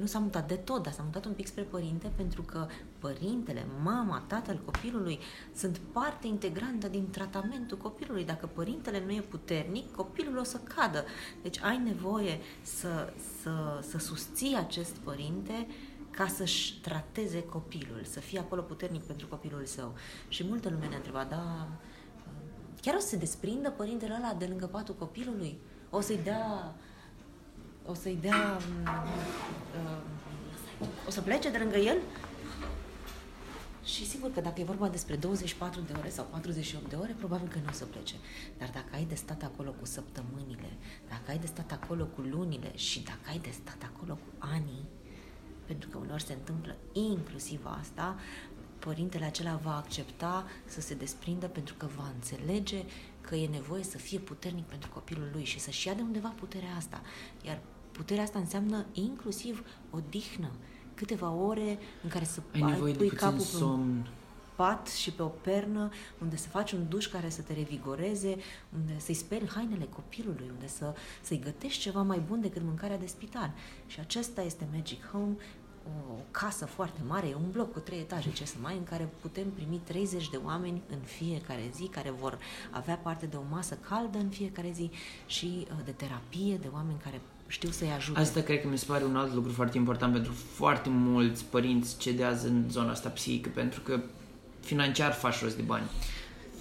nu 0.00 0.06
s-a 0.06 0.18
mutat 0.18 0.48
de 0.48 0.54
tot, 0.54 0.82
dar 0.82 0.92
s-a 0.92 1.02
mutat 1.02 1.24
un 1.24 1.32
pic 1.32 1.46
spre 1.46 1.62
părinte 1.62 2.10
pentru 2.16 2.42
că 2.42 2.66
părintele, 2.98 3.66
mama, 3.82 4.24
tatăl 4.26 4.60
copilului 4.64 5.18
sunt 5.54 5.80
parte 5.92 6.26
integrantă 6.26 6.88
din 6.88 7.10
tratamentul 7.10 7.76
copilului. 7.76 8.24
Dacă 8.24 8.46
părintele 8.46 9.02
nu 9.04 9.12
e 9.12 9.20
puternic, 9.20 9.94
copilul 9.94 10.38
o 10.38 10.42
să 10.42 10.60
cadă. 10.74 11.04
Deci 11.42 11.60
ai 11.62 11.78
nevoie 11.78 12.38
să, 12.62 13.12
să, 13.42 13.84
să 13.88 13.98
susții 13.98 14.56
acest 14.56 14.96
părinte 14.96 15.66
ca 16.10 16.26
să-și 16.26 16.80
trateze 16.80 17.42
copilul, 17.42 18.00
să 18.02 18.20
fie 18.20 18.38
acolo 18.38 18.60
puternic 18.60 19.02
pentru 19.02 19.26
copilul 19.26 19.64
său. 19.64 19.94
Și 20.28 20.44
multă 20.44 20.68
lume 20.68 20.86
ne-a 20.86 20.96
întrebat, 20.96 21.28
da, 21.28 21.68
Chiar 22.84 22.94
o 22.94 22.98
să 22.98 23.06
se 23.06 23.16
desprindă 23.16 23.70
părintele 23.70 24.14
ăla 24.18 24.34
de 24.38 24.46
lângă 24.46 24.66
patul 24.66 24.94
copilului? 24.94 25.58
O 25.90 26.00
să-i 26.00 26.20
dea... 26.24 26.74
O 27.86 27.94
să-i 27.94 28.18
dea... 28.20 28.58
Uh, 29.80 29.98
o 31.06 31.10
să 31.10 31.20
plece 31.20 31.50
de 31.50 31.58
lângă 31.58 31.76
el? 31.76 31.96
Și 33.84 34.06
sigur 34.06 34.32
că 34.32 34.40
dacă 34.40 34.60
e 34.60 34.64
vorba 34.64 34.88
despre 34.88 35.16
24 35.16 35.80
de 35.80 35.92
ore 35.98 36.08
sau 36.08 36.24
48 36.24 36.88
de 36.88 36.96
ore, 36.96 37.14
probabil 37.18 37.48
că 37.48 37.58
nu 37.58 37.68
o 37.68 37.72
să 37.72 37.84
plece. 37.84 38.14
Dar 38.58 38.70
dacă 38.74 38.88
ai 38.92 39.04
de 39.04 39.14
stat 39.14 39.42
acolo 39.42 39.70
cu 39.70 39.84
săptămânile, 39.86 40.72
dacă 41.08 41.30
ai 41.30 41.38
de 41.38 41.46
stat 41.46 41.72
acolo 41.72 42.04
cu 42.04 42.20
lunile 42.20 42.76
și 42.76 43.02
dacă 43.02 43.28
ai 43.28 43.38
de 43.38 43.50
stat 43.50 43.90
acolo 43.94 44.14
cu 44.14 44.32
anii, 44.38 44.84
pentru 45.66 45.88
că 45.88 45.98
uneori 45.98 46.22
se 46.22 46.32
întâmplă 46.32 46.76
inclusiv 46.92 47.66
asta, 47.80 48.16
părintele 48.84 49.24
acela 49.24 49.60
va 49.62 49.76
accepta 49.76 50.46
să 50.64 50.80
se 50.80 50.94
desprindă 50.94 51.46
pentru 51.46 51.74
că 51.76 51.86
va 51.96 52.10
înțelege 52.14 52.84
că 53.20 53.34
e 53.34 53.46
nevoie 53.48 53.82
să 53.82 53.98
fie 53.98 54.18
puternic 54.18 54.64
pentru 54.64 54.90
copilul 54.90 55.28
lui 55.32 55.44
și 55.44 55.58
să-și 55.58 55.86
ia 55.86 55.94
de 55.94 56.02
undeva 56.02 56.28
puterea 56.28 56.74
asta. 56.76 57.00
Iar 57.46 57.58
puterea 57.92 58.22
asta 58.22 58.38
înseamnă 58.38 58.86
inclusiv 58.92 59.64
o 59.90 59.98
dihnă, 60.08 60.50
câteva 60.94 61.30
ore 61.30 61.78
în 62.02 62.08
care 62.08 62.24
să 62.24 62.42
ai 62.52 62.62
nevoie 62.62 62.94
pui 62.94 63.08
de 63.08 63.14
capul 63.14 63.40
somn. 63.40 64.02
pe 64.02 64.08
pat 64.54 64.88
și 64.88 65.12
pe 65.12 65.22
o 65.22 65.26
pernă, 65.28 65.90
unde 66.20 66.36
să 66.36 66.48
faci 66.48 66.72
un 66.72 66.88
duș 66.88 67.06
care 67.06 67.28
să 67.28 67.42
te 67.42 67.52
revigoreze, 67.52 68.36
unde 68.74 68.98
să-i 68.98 69.14
speli 69.14 69.48
hainele 69.48 69.84
copilului, 69.84 70.50
unde 70.52 70.66
să, 70.66 70.94
să-i 71.22 71.38
gătești 71.38 71.80
ceva 71.80 72.02
mai 72.02 72.18
bun 72.18 72.40
decât 72.40 72.62
mâncarea 72.62 72.98
de 72.98 73.06
spital. 73.06 73.52
Și 73.86 74.00
acesta 74.00 74.42
este 74.42 74.68
Magic 74.72 75.06
Home, 75.06 75.36
o 75.86 76.14
casă 76.30 76.66
foarte 76.66 77.00
mare, 77.06 77.26
e 77.26 77.34
un 77.34 77.50
bloc 77.52 77.72
cu 77.72 77.78
trei 77.78 77.98
etaje, 77.98 78.32
ce 78.32 78.44
să 78.44 78.54
mai, 78.62 78.76
în 78.76 78.84
care 78.84 79.08
putem 79.20 79.46
primi 79.54 79.80
30 79.84 80.28
de 80.30 80.38
oameni 80.44 80.82
în 80.90 80.98
fiecare 81.04 81.70
zi, 81.74 81.82
care 81.82 82.14
vor 82.20 82.38
avea 82.70 82.94
parte 82.94 83.26
de 83.26 83.36
o 83.36 83.42
masă 83.50 83.78
caldă 83.88 84.18
în 84.18 84.28
fiecare 84.28 84.70
zi 84.74 84.90
și 85.26 85.66
uh, 85.70 85.76
de 85.84 85.90
terapie, 85.90 86.56
de 86.56 86.68
oameni 86.72 86.98
care 87.04 87.20
știu 87.46 87.70
să-i 87.70 87.90
ajute. 87.90 88.20
Asta 88.20 88.40
cred 88.40 88.60
că 88.60 88.68
mi 88.68 88.78
se 88.78 88.84
pare 88.88 89.04
un 89.04 89.16
alt 89.16 89.34
lucru 89.34 89.52
foarte 89.52 89.76
important 89.76 90.12
pentru 90.12 90.32
foarte 90.32 90.88
mulți 90.88 91.44
părinți 91.44 91.98
cedează 91.98 92.46
în 92.48 92.70
zona 92.70 92.90
asta 92.90 93.08
psihică, 93.08 93.50
pentru 93.54 93.80
că 93.80 94.00
financiar 94.60 95.12
faci 95.12 95.42
rost 95.42 95.56
de 95.56 95.62
bani. 95.62 95.84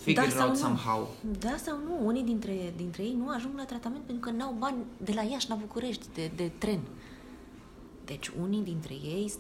Figure 0.03 0.33
da, 0.36 0.43
out 0.43 0.53
nu. 0.53 0.59
somehow. 0.59 1.15
Da 1.39 1.55
sau 1.57 1.77
nu. 1.88 2.05
Unii 2.05 2.23
dintre, 2.23 2.73
dintre 2.75 3.03
ei 3.03 3.15
nu 3.17 3.29
ajung 3.29 3.53
la 3.57 3.65
tratament 3.65 4.03
pentru 4.03 4.29
că 4.29 4.36
n-au 4.36 4.55
bani 4.59 4.75
de 4.97 5.12
la 5.15 5.21
Iași 5.21 5.49
la 5.49 5.55
București, 5.55 6.05
de, 6.13 6.31
de 6.36 6.51
tren. 6.57 6.79
Deci 8.05 8.31
unii 8.41 8.61
dintre 8.61 8.93
ei, 8.93 9.33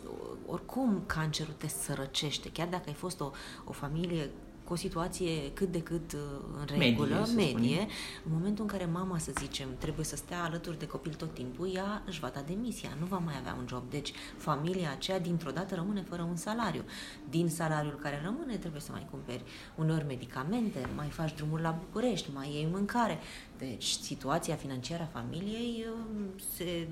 oricum 0.45 1.03
cancerul 1.05 1.53
te 1.57 1.67
sărăcește, 1.67 2.49
chiar 2.51 2.67
dacă 2.67 2.83
ai 2.87 2.93
fost 2.93 3.19
o, 3.19 3.31
o 3.65 3.71
familie 3.71 4.29
cu 4.63 4.73
o 4.73 4.75
situație 4.75 5.51
cât 5.53 5.71
de 5.71 5.81
cât 5.81 6.13
uh, 6.13 6.19
în 6.59 6.77
regulă, 6.77 7.27
medie, 7.35 7.53
medie 7.53 7.87
în 8.25 8.31
momentul 8.33 8.63
în 8.63 8.69
care 8.69 8.85
mama, 8.85 9.17
să 9.17 9.31
zicem, 9.37 9.67
trebuie 9.77 10.05
să 10.05 10.15
stea 10.15 10.43
alături 10.43 10.79
de 10.79 10.87
copil 10.87 11.13
tot 11.13 11.33
timpul, 11.33 11.75
ea 11.75 12.03
își 12.05 12.19
va 12.19 12.31
da 12.33 12.41
demisia, 12.47 12.89
nu 12.99 13.05
va 13.05 13.17
mai 13.17 13.33
avea 13.39 13.55
un 13.59 13.65
job. 13.67 13.83
Deci 13.89 14.11
familia 14.37 14.91
aceea 14.91 15.19
dintr-o 15.19 15.51
dată 15.51 15.75
rămâne 15.75 16.01
fără 16.09 16.21
un 16.21 16.35
salariu. 16.35 16.83
Din 17.29 17.49
salariul 17.49 17.99
care 18.01 18.21
rămâne 18.23 18.55
trebuie 18.57 18.81
să 18.81 18.91
mai 18.91 19.07
cumperi 19.11 19.43
uneori 19.75 20.05
medicamente, 20.05 20.89
mai 20.95 21.07
faci 21.09 21.35
drumul 21.35 21.59
la 21.59 21.79
București, 21.79 22.29
mai 22.33 22.49
iei 22.53 22.67
mâncare. 22.71 23.19
Deci 23.57 23.89
situația 23.89 24.55
financiară 24.55 25.03
a 25.03 25.17
familiei 25.19 25.85
uh, 25.89 26.41
se 26.55 26.87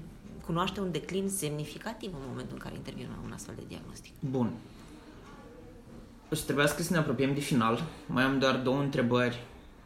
cunoaște 0.46 0.80
un 0.80 0.92
declin 0.92 1.30
semnificativ 1.30 2.14
în 2.14 2.26
momentul 2.30 2.54
în 2.54 2.60
care 2.60 2.76
intervine 2.76 3.08
un 3.24 3.32
astfel 3.32 3.56
de 3.58 3.64
diagnostic. 3.68 4.14
Bun. 4.20 4.52
O 6.32 6.36
să 6.36 6.44
trebuiască 6.44 6.82
să 6.82 6.94
ne 6.94 7.00
apropiem 7.00 7.34
de 7.34 7.40
final. 7.40 7.84
Mai 8.06 8.24
am 8.24 8.40
doar 8.40 8.56
două 8.56 8.80
întrebări. 8.80 9.44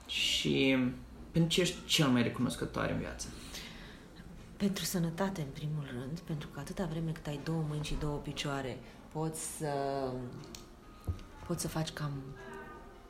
Și 0.07 0.77
pentru 1.31 1.51
ce 1.51 1.61
ești 1.61 1.85
cel 1.85 2.07
mai 2.07 2.23
recunoscătoare 2.23 2.93
în 2.93 2.99
viață? 2.99 3.27
Pentru 4.57 4.83
sănătate, 4.83 5.41
în 5.41 5.47
primul 5.53 5.87
rând, 5.99 6.19
pentru 6.19 6.47
că 6.47 6.59
atâta 6.59 6.85
vreme 6.85 7.11
cât 7.11 7.27
ai 7.27 7.39
două 7.43 7.65
mâini 7.67 7.83
și 7.83 7.95
două 7.99 8.17
picioare, 8.17 8.77
poți 9.11 9.57
să, 9.57 9.73
poți 11.47 11.61
să 11.61 11.67
faci 11.67 11.89
cam 11.89 12.11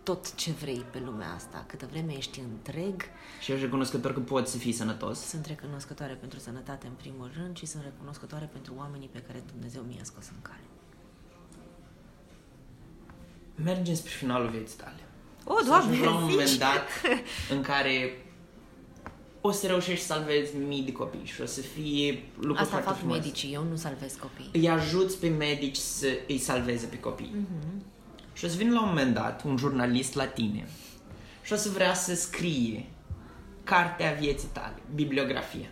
tot 0.05 0.35
ce 0.35 0.51
vrei 0.51 0.85
pe 0.91 0.99
lumea 1.05 1.33
asta, 1.33 1.63
câtă 1.67 1.87
vreme 1.91 2.13
ești 2.17 2.39
întreg. 2.39 3.01
Și 3.41 3.51
ești 3.51 3.63
recunoscător 3.63 4.13
că 4.13 4.19
poți 4.19 4.51
să 4.51 4.57
fii 4.57 4.71
sănătos. 4.71 5.19
Sunt 5.19 5.45
recunoscătoare 5.45 6.13
pentru 6.13 6.39
sănătate 6.39 6.87
în 6.87 6.93
primul 6.93 7.31
rând 7.37 7.57
și 7.57 7.65
sunt 7.65 7.83
recunoscătoare 7.83 8.49
pentru 8.51 8.73
oamenii 8.77 9.09
pe 9.11 9.19
care 9.27 9.43
Dumnezeu 9.51 9.81
mi-a 9.81 10.03
scos 10.03 10.25
în 10.35 10.41
cale. 10.41 10.59
Mergem 13.55 13.93
spre 13.95 14.11
finalul 14.11 14.49
vieții 14.49 14.77
tale. 14.77 14.99
O, 15.43 15.53
Doamne, 15.65 15.97
la 15.99 16.15
un 16.15 16.21
moment 16.29 16.57
dat 16.57 16.87
în 17.49 17.61
care 17.61 18.25
o 19.41 19.51
să 19.51 19.67
reușești 19.67 20.05
să 20.05 20.13
salvezi 20.13 20.55
mii 20.55 20.81
de 20.83 20.91
copii 20.91 21.25
și 21.25 21.41
o 21.41 21.45
să 21.45 21.61
fie 21.61 22.23
lucru 22.39 22.61
Asta 22.61 22.71
foarte 22.71 22.87
fac 22.87 22.97
frumos. 22.97 23.17
medicii, 23.17 23.53
eu 23.53 23.63
nu 23.63 23.75
salvez 23.75 24.13
copii. 24.13 24.49
Îi 24.53 24.69
ajuți 24.69 25.17
pe 25.19 25.27
medici 25.27 25.75
să 25.75 26.07
îi 26.27 26.37
salveze 26.37 26.85
pe 26.85 26.99
copii. 26.99 27.31
Mhm. 27.35 27.83
Și 28.35 28.45
o 28.45 28.47
să 28.47 28.57
vină 28.57 28.73
la 28.73 28.81
un 28.81 28.87
moment 28.87 29.13
dat 29.13 29.43
un 29.43 29.57
jurnalist 29.57 30.13
la 30.13 30.27
tine 30.27 30.67
și 31.43 31.53
o 31.53 31.55
să 31.55 31.69
vrea 31.69 31.93
să 31.93 32.15
scrie 32.15 32.85
cartea 33.63 34.11
vieții 34.11 34.47
tale, 34.53 34.75
bibliografia. 34.95 35.67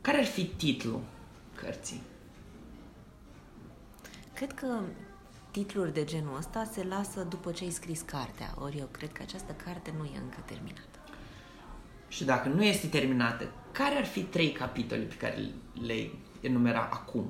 Care 0.00 0.18
ar 0.18 0.24
fi 0.24 0.44
titlul 0.44 1.00
cărții? 1.54 2.00
Cred 4.34 4.52
că 4.52 4.80
titluri 5.50 5.92
de 5.92 6.04
genul 6.04 6.36
ăsta 6.36 6.70
se 6.72 6.84
lasă 6.84 7.22
după 7.22 7.52
ce 7.52 7.64
ai 7.64 7.70
scris 7.70 8.00
cartea, 8.00 8.54
ori 8.58 8.78
eu 8.78 8.88
cred 8.90 9.12
că 9.12 9.22
această 9.22 9.52
carte 9.64 9.92
nu 9.96 10.04
e 10.04 10.18
încă 10.22 10.42
terminată. 10.44 10.98
Și 12.08 12.24
dacă 12.24 12.48
nu 12.48 12.64
este 12.64 12.86
terminată, 12.86 13.52
care 13.72 13.96
ar 13.96 14.04
fi 14.04 14.22
trei 14.22 14.52
capitole 14.52 15.02
pe 15.02 15.14
care 15.14 15.48
le 15.86 16.10
enumera 16.40 16.88
acum? 16.92 17.26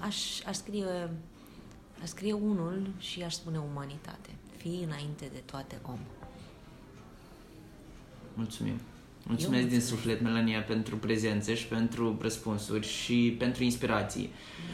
Aș, 0.00 0.40
aș, 0.46 0.56
scrie, 0.56 1.10
aș 2.02 2.08
scrie 2.08 2.32
unul 2.32 2.90
și 2.98 3.22
aș 3.22 3.32
spune 3.34 3.58
umanitate. 3.58 4.30
Fii 4.56 4.82
înainte 4.84 5.28
de 5.32 5.42
toate 5.44 5.78
om. 5.82 5.98
Mulțumim! 8.34 8.80
Mulțumesc 9.26 9.68
din 9.68 9.80
suflet, 9.80 10.20
Melania, 10.20 10.62
pentru 10.62 10.96
prezență 10.96 11.54
și 11.54 11.66
pentru 11.66 12.16
răspunsuri 12.20 12.86
și 12.86 13.36
pentru 13.38 13.62
inspirații. 13.62 14.30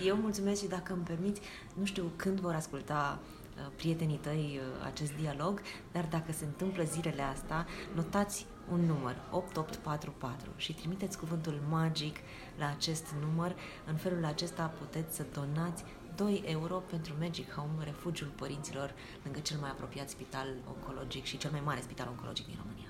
Eu 0.07 0.17
mulțumesc 0.17 0.63
și 0.63 0.69
dacă 0.69 0.93
îmi 0.93 1.03
permiți, 1.03 1.41
nu 1.79 1.85
știu 1.85 2.11
când 2.17 2.41
vor 2.41 2.55
asculta 2.55 3.19
uh, 3.19 3.67
prietenii 3.77 4.17
tăi 4.17 4.61
uh, 4.61 4.87
acest 4.87 5.13
dialog, 5.21 5.63
dar 5.93 6.07
dacă 6.11 6.33
se 6.33 6.45
întâmplă 6.45 6.85
zilele 6.85 7.23
astea, 7.23 7.67
notați 7.95 8.47
un 8.73 8.81
număr 8.81 9.17
8844 9.31 10.51
și 10.57 10.73
trimiteți 10.75 11.19
cuvântul 11.19 11.61
magic 11.69 12.17
la 12.59 12.69
acest 12.69 13.05
număr. 13.21 13.55
În 13.87 13.95
felul 13.95 14.25
acesta 14.25 14.73
puteți 14.79 15.17
să 15.17 15.25
donați 15.33 15.85
2 16.19 16.43
euro 16.47 16.83
pentru 16.91 17.13
Magic 17.21 17.55
Home, 17.55 17.85
refugiul 17.85 18.31
părinților 18.35 18.95
lângă 19.23 19.39
cel 19.43 19.59
mai 19.61 19.71
apropiat 19.71 20.09
spital 20.09 20.49
oncologic 20.75 21.25
și 21.25 21.39
cel 21.39 21.51
mai 21.51 21.63
mare 21.65 21.81
spital 21.83 22.07
oncologic 22.11 22.47
din 22.47 22.59
România. 22.63 22.89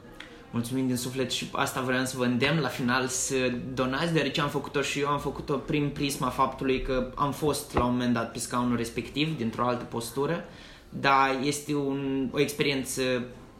Mulțumim 0.51 0.87
din 0.87 0.97
suflet 0.97 1.31
și 1.31 1.49
asta 1.53 1.81
vreau 1.81 2.05
să 2.05 2.17
vă 2.17 2.25
îndemn 2.25 2.61
la 2.61 2.69
final 2.69 3.07
să 3.07 3.53
donați, 3.75 4.13
deoarece 4.13 4.41
am 4.41 4.49
făcut-o 4.49 4.83
și 4.83 5.01
eu, 5.01 5.09
am 5.09 5.19
făcut-o 5.19 5.57
prin 5.57 5.91
prisma 5.91 6.29
faptului 6.29 6.83
că 6.83 7.13
am 7.15 7.33
fost 7.33 7.75
la 7.75 7.85
un 7.85 7.91
moment 7.91 8.15
dat 8.15 8.33
pe 8.33 8.39
scaunul 8.39 8.77
respectiv, 8.77 9.37
dintr-o 9.37 9.67
altă 9.67 9.85
postură, 9.85 10.45
dar 10.89 11.39
este 11.43 11.75
un, 11.75 12.29
o 12.33 12.41
experiență 12.41 13.03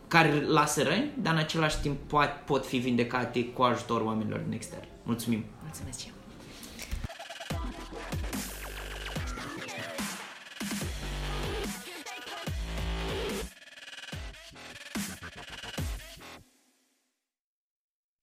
care 0.09 0.41
lasă 0.47 0.83
răni, 0.83 1.11
dar 1.23 1.33
în 1.33 1.39
același 1.39 1.81
timp 1.81 2.09
pot, 2.09 2.31
pot 2.47 2.67
fi 2.67 2.77
vindecate 2.77 3.45
cu 3.45 3.63
ajutorul 3.63 4.07
oamenilor 4.07 4.39
din 4.39 4.53
extern. 4.53 4.87
Mulțumim! 5.03 5.45
Mulțumesc 5.63 5.99
și 5.99 6.07
eu! 6.07 6.18